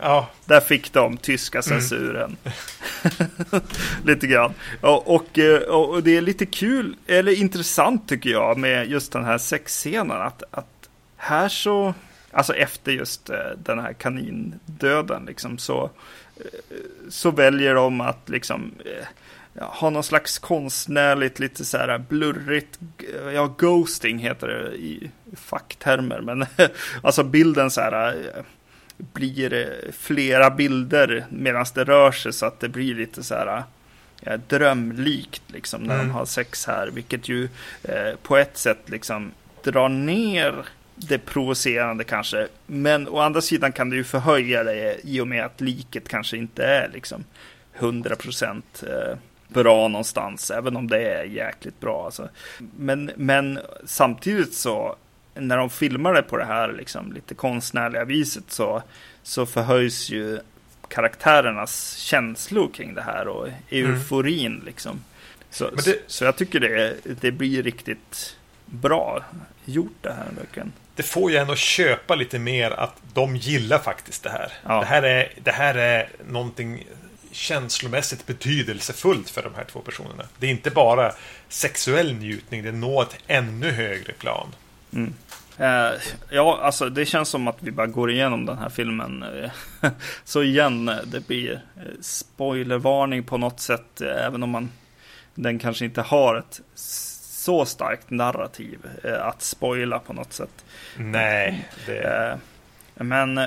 [0.00, 0.28] ja.
[0.44, 1.80] Där fick de tyska mm.
[1.80, 2.36] censuren.
[2.42, 3.62] Mm.
[4.04, 4.54] lite grann.
[4.80, 9.24] Och, och, eh, och, det är lite kul, eller intressant tycker jag, med just den
[9.24, 10.22] här sexscenen.
[10.22, 11.94] Att, att här så,
[12.32, 15.90] alltså efter just eh, den här kanindöden, liksom, så,
[16.36, 16.42] eh,
[17.08, 18.72] så väljer de att liksom
[19.60, 22.78] ha någon slags konstnärligt, lite så här blurrigt,
[23.34, 26.46] ja, ghosting heter det i facktermer, men
[27.02, 28.16] alltså bilden så här
[28.96, 33.62] blir flera bilder medan det rör sig så att det blir lite så här
[34.20, 36.06] ja, drömlikt liksom när mm.
[36.06, 37.48] de har sex här, vilket ju
[37.82, 39.32] eh, på ett sätt liksom
[39.62, 40.54] drar ner
[40.94, 42.48] det provocerande kanske.
[42.66, 46.36] Men å andra sidan kan det ju förhöja det i och med att liket kanske
[46.36, 47.24] inte är liksom
[47.74, 49.18] 100 procent eh,
[49.48, 52.04] bra någonstans, även om det är jäkligt bra.
[52.04, 52.28] Alltså.
[52.76, 54.96] Men, men samtidigt så,
[55.34, 58.82] när de filmar det på det här liksom, lite konstnärliga viset så,
[59.22, 60.40] så förhöjs ju
[60.88, 64.52] karaktärernas känslor kring det här och euforin.
[64.52, 64.66] Mm.
[64.66, 65.04] Liksom.
[65.50, 65.96] Så, det...
[66.06, 68.36] så jag tycker det, det blir riktigt
[68.66, 69.24] bra
[69.64, 70.72] gjort det här verkligen.
[70.94, 74.52] Det får ju ändå köpa lite mer att de gillar faktiskt det här.
[74.64, 74.80] Ja.
[74.80, 76.86] Det, här är, det här är någonting
[77.32, 80.24] känslomässigt betydelsefullt för de här två personerna.
[80.38, 81.12] Det är inte bara
[81.48, 84.54] sexuell njutning, det når ett ännu högre plan.
[84.92, 85.14] Mm.
[85.58, 85.98] Eh,
[86.30, 89.24] ja, alltså det känns som att vi bara går igenom den här filmen.
[90.24, 94.70] så igen, det blir eh, spoilervarning på något sätt, eh, även om man
[95.42, 100.64] den kanske inte har ett så starkt narrativ eh, att spoila på något sätt.
[100.96, 101.68] Nej.
[101.86, 101.98] Det...
[101.98, 102.36] Eh,
[103.04, 103.40] men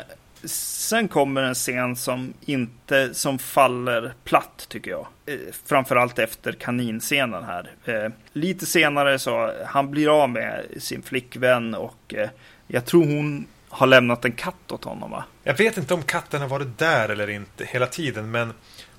[0.43, 5.07] Sen kommer en scen som inte som faller platt tycker jag.
[5.25, 5.35] Eh,
[5.65, 7.71] framförallt efter kaninscenen här.
[7.85, 12.29] Eh, lite senare så han blir av med sin flickvän och eh,
[12.67, 15.23] jag tror hon har lämnat en katt åt honom va?
[15.43, 18.53] Jag vet inte om katten har varit där eller inte hela tiden men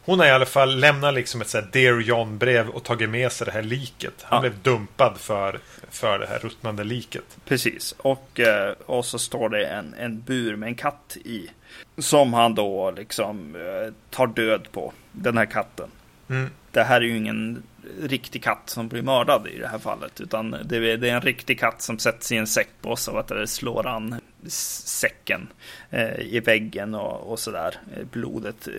[0.04, 3.44] hon har i alla fall lämnat liksom ett sånt Dear John-brev och tagit med sig
[3.44, 4.14] det här liket.
[4.22, 4.40] Han ja.
[4.40, 5.58] blev dumpad för,
[5.90, 7.38] för det här ruttnande liket.
[7.44, 11.50] Precis, och, eh, och så står det en, en bur med en katt i.
[11.98, 15.90] Som han då liksom eh, tar död på, den här katten.
[16.28, 16.50] Mm.
[16.70, 17.62] Det här är ju ingen
[18.02, 20.20] riktig katt som blir mördad i det här fallet.
[20.20, 23.16] Utan det är, det är en riktig katt som sätts i en säck och så
[23.16, 25.48] att det slår an säcken
[25.90, 27.74] eh, i väggen och, och sådär.
[28.12, 28.74] Blodet eh,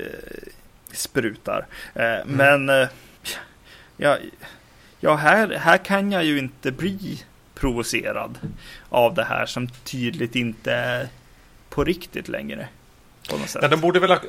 [0.93, 1.65] sprutar.
[1.95, 2.27] Eh, mm.
[2.27, 2.87] Men eh,
[3.97, 4.17] ja,
[4.99, 7.23] ja här, här kan jag ju inte bli
[7.55, 8.37] provocerad
[8.89, 11.07] av det här som tydligt inte är
[11.69, 12.67] på riktigt längre.
[13.29, 13.61] På något sätt.
[13.61, 14.19] Ja, de borde väl ha,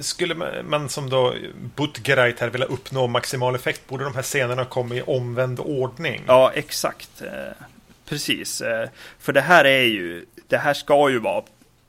[0.00, 1.34] skulle man som då
[1.76, 6.22] Butgereit här vilja uppnå maximal effekt borde de här scenerna komma i omvänd ordning.
[6.26, 7.22] Ja, exakt.
[7.22, 7.64] Eh,
[8.08, 8.62] precis.
[9.18, 11.42] För det här är ju, det här ska ju vara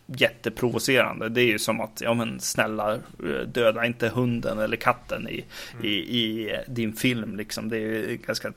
[0.06, 1.30] jätteprovocerande.
[1.30, 3.00] Det är ju som att, ja men snälla,
[3.48, 5.86] döda inte hunden eller katten i, mm.
[5.86, 7.70] i, i din film liksom.
[7.70, 8.54] Det är ju ganska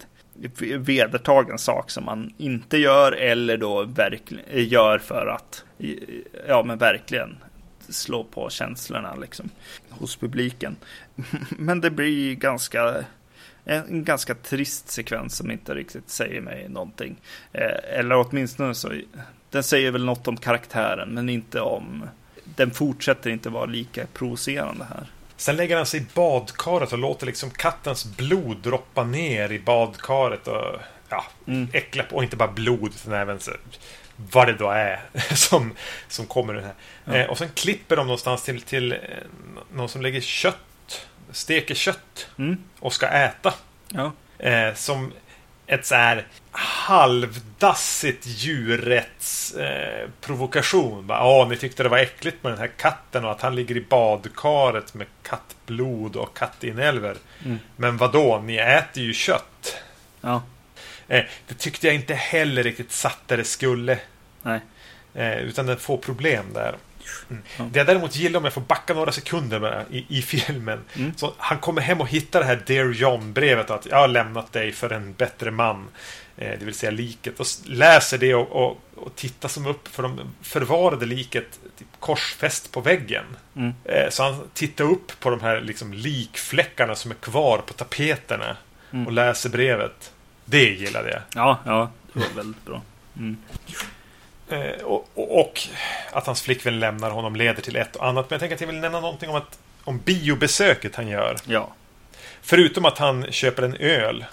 [0.78, 5.64] vedertagen sak som man inte gör eller då verkligen gör för att,
[6.49, 7.36] ja men verkligen
[7.88, 9.51] slå på känslorna liksom
[9.90, 10.76] hos publiken.
[11.51, 13.05] Men det blir ganska
[13.64, 17.20] en ganska trist sekvens som inte riktigt säger mig någonting.
[17.53, 18.92] Eh, eller åtminstone så
[19.57, 22.09] den säger väl något om karaktären, men inte om...
[22.44, 25.07] Den fortsätter inte vara lika provocerande här.
[25.36, 30.48] Sen lägger han sig i badkaret och låter liksom kattens blod droppa ner i badkaret
[30.48, 31.68] och ja, mm.
[31.72, 32.16] äckla på.
[32.16, 33.50] Och inte bara blod, utan även så,
[34.16, 35.00] vad det då är
[35.34, 35.72] som,
[36.09, 36.74] som kommer ur här.
[37.04, 37.14] Ja.
[37.14, 38.98] Eh, och sen klipper de någonstans till, till eh,
[39.72, 42.59] någon som lägger kött, steker kött mm.
[42.78, 43.54] och ska äta.
[43.88, 44.12] Ja.
[44.38, 45.12] Eh, som
[45.66, 51.10] ett så här halvdassigt djurrättsprovokation.
[51.10, 53.76] Eh, Ja, ni tyckte det var äckligt med den här katten och att han ligger
[53.76, 57.16] i badkaret med kattblod och kattinälvor.
[57.44, 57.58] Mm.
[57.76, 59.76] Men vadå, ni äter ju kött.
[60.20, 60.42] Ja,
[61.08, 63.98] Eh, det tyckte jag inte heller riktigt satt där det skulle.
[64.42, 64.60] nej.
[65.14, 66.74] Eh, utan den får problem där.
[67.30, 67.42] Mm.
[67.57, 67.64] Ja.
[67.72, 70.80] Det jag däremot gillar om jag får backa några sekunder bara i, i filmen.
[70.94, 71.12] Mm.
[71.16, 74.72] Så han kommer hem och hittar det här Dear John-brevet att jag har lämnat dig
[74.72, 75.88] för en bättre man.
[76.36, 77.40] Eh, det vill säga liket.
[77.40, 82.72] Och läser det och, och, och tittar som upp för de förvarade liket typ, korsfäst
[82.72, 83.24] på väggen.
[83.57, 83.74] Mm.
[83.84, 88.57] Eh, så han tittar upp på de här liksom, likfläckarna som är kvar på tapeterna.
[88.92, 89.07] Mm.
[89.07, 90.12] Och läser brevet.
[90.44, 91.20] Det gillade jag.
[91.34, 92.82] Ja, ja, det var väldigt bra.
[94.49, 95.61] Eh, och, och, och
[96.12, 98.30] att hans flickvän lämnar honom leder till ett och annat.
[98.30, 101.36] Men jag tänker att jag vill nämna någonting om, att, om biobesöket han gör.
[101.44, 101.72] Ja.
[102.42, 104.24] Förutom att han köper en öl.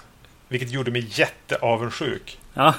[0.48, 2.38] Vilket gjorde mig jätteavundsjuk.
[2.54, 2.74] Ja.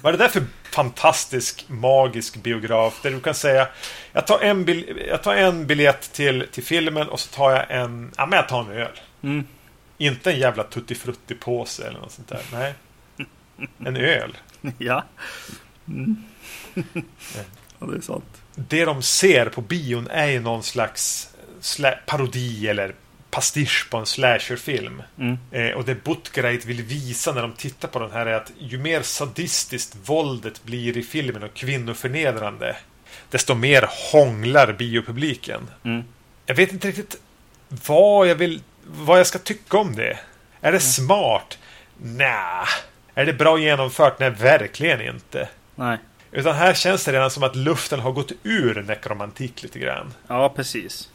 [0.00, 3.00] Vad är det där för fantastisk, magisk biograf?
[3.02, 3.68] Där du kan säga
[4.12, 7.70] Jag tar en, bil, jag tar en biljett till, till filmen och så tar jag
[7.70, 9.00] en Ja men jag tar en öl.
[9.22, 9.46] Mm.
[9.98, 12.42] Inte en jävla tutti frutti påse eller något sånt där.
[12.52, 12.74] Nej.
[13.86, 14.36] En öl.
[14.78, 15.04] Ja.
[15.88, 16.24] Mm.
[17.78, 18.42] ja, det är sant.
[18.54, 21.30] det de ser på bion är ju någon slags
[22.06, 22.94] parodi eller
[23.30, 25.02] pastisch på en slasherfilm.
[25.18, 25.38] Mm.
[25.50, 28.78] Eh, och det Butgereit vill visa när de tittar på den här är att ju
[28.78, 32.76] mer sadistiskt våldet blir i filmen och kvinnoförnedrande
[33.30, 35.60] desto mer hånglar biopubliken.
[35.84, 36.04] Mm.
[36.46, 37.16] Jag vet inte riktigt
[37.86, 40.18] vad jag vill vad jag ska tycka om det.
[40.60, 41.58] Är det smart?
[41.96, 42.66] Nja.
[43.14, 44.18] Är det bra genomfört?
[44.18, 45.48] Nej, verkligen inte.
[45.74, 45.98] Nej.
[46.32, 50.14] Utan här känns det redan som att luften har gått ur nekromantik lite grann.
[50.26, 51.10] Ja, precis.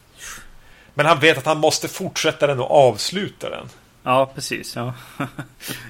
[0.94, 3.66] Men han vet att han måste fortsätta den och avsluta den.
[4.02, 4.76] Ja, precis.
[4.76, 4.94] Ja.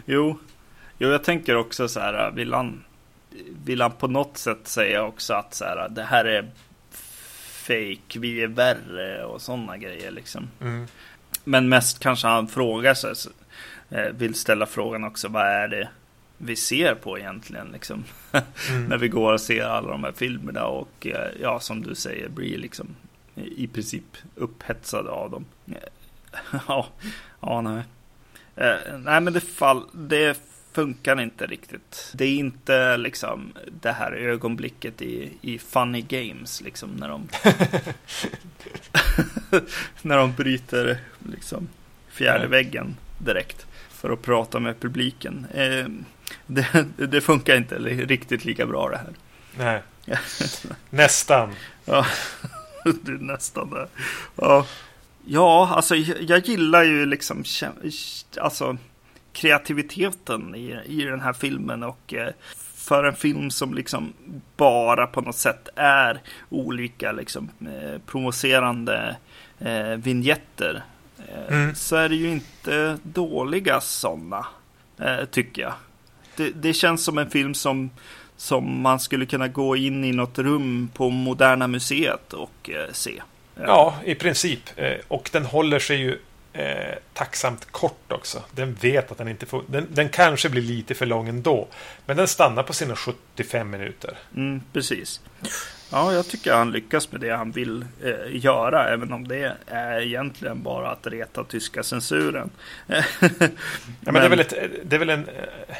[0.04, 0.38] jo.
[0.98, 2.30] jo, jag tänker också så här.
[2.30, 2.84] Vill han,
[3.64, 6.50] vill han på något sätt säga också att så här, det här är
[7.68, 10.48] fake, vi är värre och sådana grejer liksom.
[11.44, 13.12] Men mest kanske han frågar sig,
[13.90, 15.88] eh, vill ställa frågan också, vad är det
[16.38, 18.04] vi ser på egentligen liksom?
[18.88, 22.28] När vi går och ser alla de här filmerna och eh, ja, som du säger,
[22.28, 22.86] blir liksom
[23.34, 25.44] i princip upphetsade av dem.
[26.68, 26.86] Ja,
[27.40, 27.82] ja nej.
[28.56, 30.40] Eh, nej, men det, fall, det
[30.72, 32.12] funkar inte riktigt.
[32.14, 37.28] Det är inte liksom det här ögonblicket i, i Funny Games, liksom när de
[40.02, 40.98] när de bryter
[41.32, 41.68] liksom
[42.08, 45.46] fjärde väggen direkt för att prata med publiken.
[45.54, 45.86] Eh,
[46.46, 49.12] det, det funkar inte riktigt lika bra det här.
[49.56, 49.82] Nej.
[50.90, 51.54] Nästan.
[51.84, 52.06] Ja,
[52.84, 53.88] det är nästan det.
[54.36, 54.66] Ja,
[55.24, 57.44] ja alltså jag gillar ju liksom
[58.40, 58.76] alltså,
[59.32, 62.32] kreativiteten i, i den här filmen och eh,
[62.74, 64.12] för en film som liksom
[64.56, 69.16] bara på något sätt är olika liksom eh, provocerande
[69.58, 70.82] eh, vignetter
[71.18, 71.74] eh, Mm.
[71.74, 74.46] så är det ju inte dåliga sådana
[75.30, 75.72] tycker jag.
[76.38, 77.90] Det, det känns som en film som
[78.36, 83.22] som man skulle kunna gå in i något rum på Moderna Museet och eh, se.
[83.54, 84.60] Ja, i princip.
[84.76, 86.18] Eh, Och den håller sig ju
[86.52, 88.42] eh, tacksamt kort också.
[88.50, 89.64] Den vet att den inte får...
[89.66, 91.68] Den, den kanske blir lite för lång ändå.
[92.06, 94.18] Men den stannar på sina 75 minuter.
[94.36, 95.20] Mm, precis.
[95.90, 100.00] Ja, jag tycker han lyckas med det han vill eh, göra, även om det är
[100.00, 102.50] egentligen bara att reta tyska censuren.
[104.00, 105.76] Ja, men, det är väl, ett, det är väl en, eh,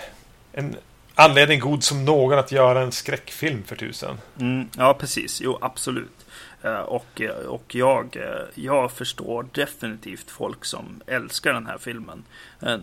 [0.52, 0.76] en
[1.14, 4.18] anledning god som någon att göra en skräckfilm för tusen.
[4.40, 5.40] Mm, ja, precis.
[5.40, 6.26] Jo, absolut.
[6.62, 12.24] Eh, Och, eh, och jag, eh, jag förstår definitivt folk som älskar den här filmen.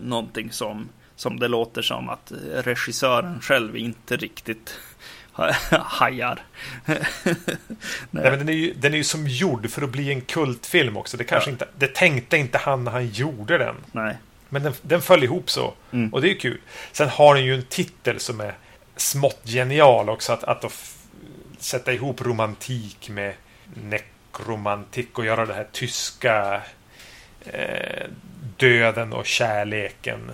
[0.02, 4.78] Någonting som, som det låter som att regissören själv inte riktigt
[5.70, 6.42] hajar.
[6.84, 10.96] Nej, men den, är ju, den är ju som gjord för att bli en kultfilm
[10.96, 11.16] också.
[11.16, 11.52] Det, kanske Ja.
[11.52, 13.74] inte, det tänkte inte han när han gjorde den.
[13.92, 14.16] Nej.
[14.48, 15.74] Men den, den föll ihop så.
[15.92, 16.14] Mm.
[16.14, 16.60] Och det är kul.
[16.92, 18.54] Sen har den ju en titel som är
[18.96, 20.32] smått genial också.
[20.32, 20.64] Att, att
[21.58, 23.34] sätta ihop romantik med
[23.74, 26.62] nekromantik och göra det här tyska
[27.40, 28.06] eh,
[28.56, 30.30] döden och kärleken.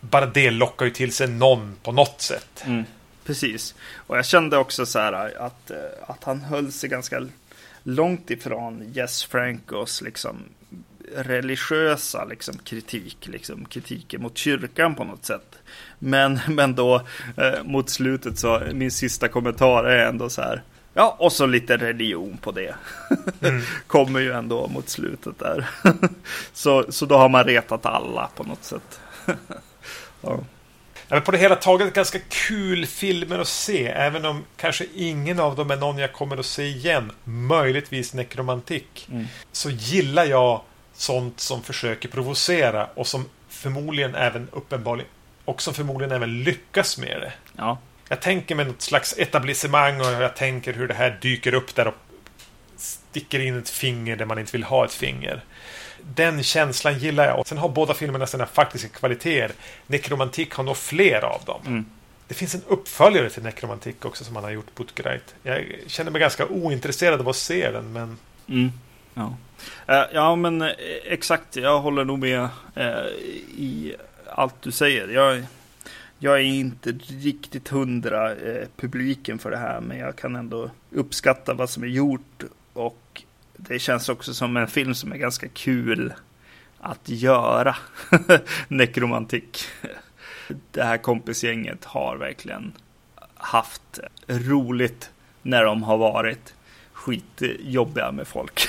[0.00, 2.62] Bara det lockar ju till sig någon på något sätt.
[2.66, 2.84] Mm,
[3.24, 3.74] precis.
[3.94, 5.76] Och jag kände också så här att, eh,
[6.06, 7.26] att han höll sig ganska
[7.82, 10.36] långt ifrån Jess Francos liksom
[11.16, 15.58] religiösa liksom, kritik, liksom, kritiken mot kyrkan på något sätt.
[15.98, 16.94] Men, men då
[17.36, 20.62] eh, mot slutet så, min sista kommentar är ändå så här,
[20.94, 22.74] ja, och så lite religion på det.
[23.42, 23.62] Mm.
[23.86, 25.68] Kommer ju ändå mot slutet där.
[26.52, 29.00] så, så då har man retat alla på något sätt.
[30.20, 30.40] ja.
[31.12, 33.86] Ja, men på det hela taget ganska kul filmer att se.
[33.86, 37.12] Även om kanske ingen av dem är någon jag kommer att se igen.
[37.24, 39.08] Möjligtvis nekromantik.
[39.10, 39.26] Mm.
[39.52, 40.60] Så gillar jag
[40.94, 45.10] sånt som försöker provocera och som förmodligen även uppenbarligen
[45.44, 47.32] och som förmodligen även lyckas med det.
[47.56, 47.78] Ja.
[48.08, 51.86] Jag tänker mig något slags etablissemang och jag tänker hur det här dyker upp där
[51.88, 51.94] och
[52.76, 55.44] sticker in ett finger där man inte vill ha ett finger.
[56.14, 57.38] Den känslan gillar jag.
[57.38, 59.52] Och sen har båda filmerna sina faktiska kvaliteter.
[59.86, 61.60] Nekromantik har nog fler av dem.
[61.66, 61.86] Mm.
[62.28, 65.34] Det finns en uppföljare till Nekromantik också som han har gjort, Butgereit.
[65.42, 68.18] Jag känner mig ganska ointresserad av att se den, men...
[68.48, 68.72] Mm.
[69.14, 69.36] Ja.
[69.88, 70.68] Uh, ja, men uh,
[71.04, 71.56] exakt.
[71.56, 73.06] Jag håller nog med uh,
[73.56, 73.96] i
[74.28, 75.08] allt du säger.
[75.08, 75.44] Jag,
[76.18, 78.34] jag är inte riktigt hundra
[78.76, 83.22] publiken för det här, men jag kan ändå uppskatta vad som är gjort och
[83.56, 86.12] det känns också som en film som är ganska kul
[86.80, 87.76] att göra.
[88.68, 89.64] Nekromantik.
[90.70, 92.72] Det här kompisgänget har verkligen
[93.34, 95.10] haft roligt
[95.42, 96.54] när de har varit
[97.02, 98.68] skitjobbiga med folk.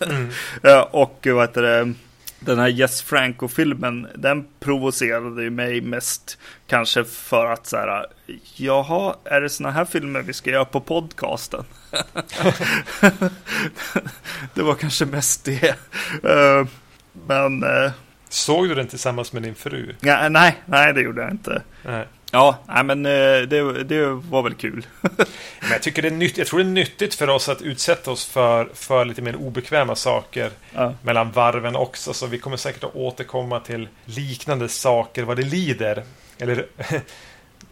[0.00, 0.30] mm.
[0.90, 1.92] och vad heter det?
[2.40, 8.06] Den här Yes Franco-filmen, den provocerade ju mig mest kanske för att så här,
[8.56, 11.64] jaha, är det såna här filmer vi ska göra på podcasten?
[14.54, 15.74] det var kanske mest det.
[16.24, 16.66] Uh,
[17.26, 17.64] men...
[17.64, 17.90] Uh,
[18.28, 19.94] Såg du den tillsammans med din fru?
[20.00, 21.62] Ja, nej, nej, det gjorde jag inte.
[21.84, 22.06] Nej.
[22.30, 24.86] Ja, nej, men uh, det, det var väl kul.
[25.60, 28.10] men jag, tycker det är nytt, jag tror det är nyttigt för oss att utsätta
[28.10, 30.94] oss för, för lite mer obekväma saker ja.
[31.02, 32.12] mellan varven också.
[32.12, 36.04] Så vi kommer säkert att återkomma till liknande saker vad det lider.
[36.38, 36.66] Eller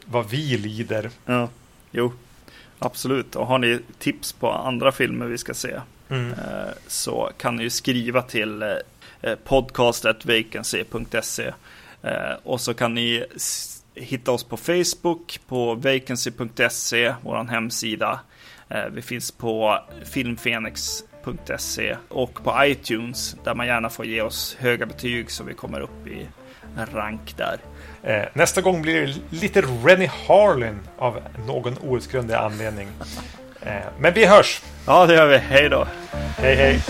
[0.05, 1.11] vad vi lider.
[1.25, 1.49] Ja,
[1.91, 2.13] jo.
[2.79, 6.33] Absolut, och har ni tips på andra filmer vi ska se mm.
[6.33, 8.69] Eh, så kan ni ju skriva till eh,
[9.45, 11.53] podcastetvacancy.se
[12.03, 13.25] eh, och så kan ni
[14.01, 18.21] hitta oss på Facebook på vacancy.se, vår hemsida.
[18.91, 25.31] Vi finns på filmfenix.se och på iTunes där man gärna får ge oss höga betyg
[25.31, 26.29] så vi kommer upp i
[26.93, 27.59] rank där.
[28.03, 32.89] Eh, nästa gång blir det lite Rennie Harlin av någon outgrundlig anledning.
[33.61, 34.63] Eh, men vi hörs!
[34.87, 35.37] Ja, det gör vi.
[35.37, 35.87] Hej då!
[36.37, 36.81] Hej, hej!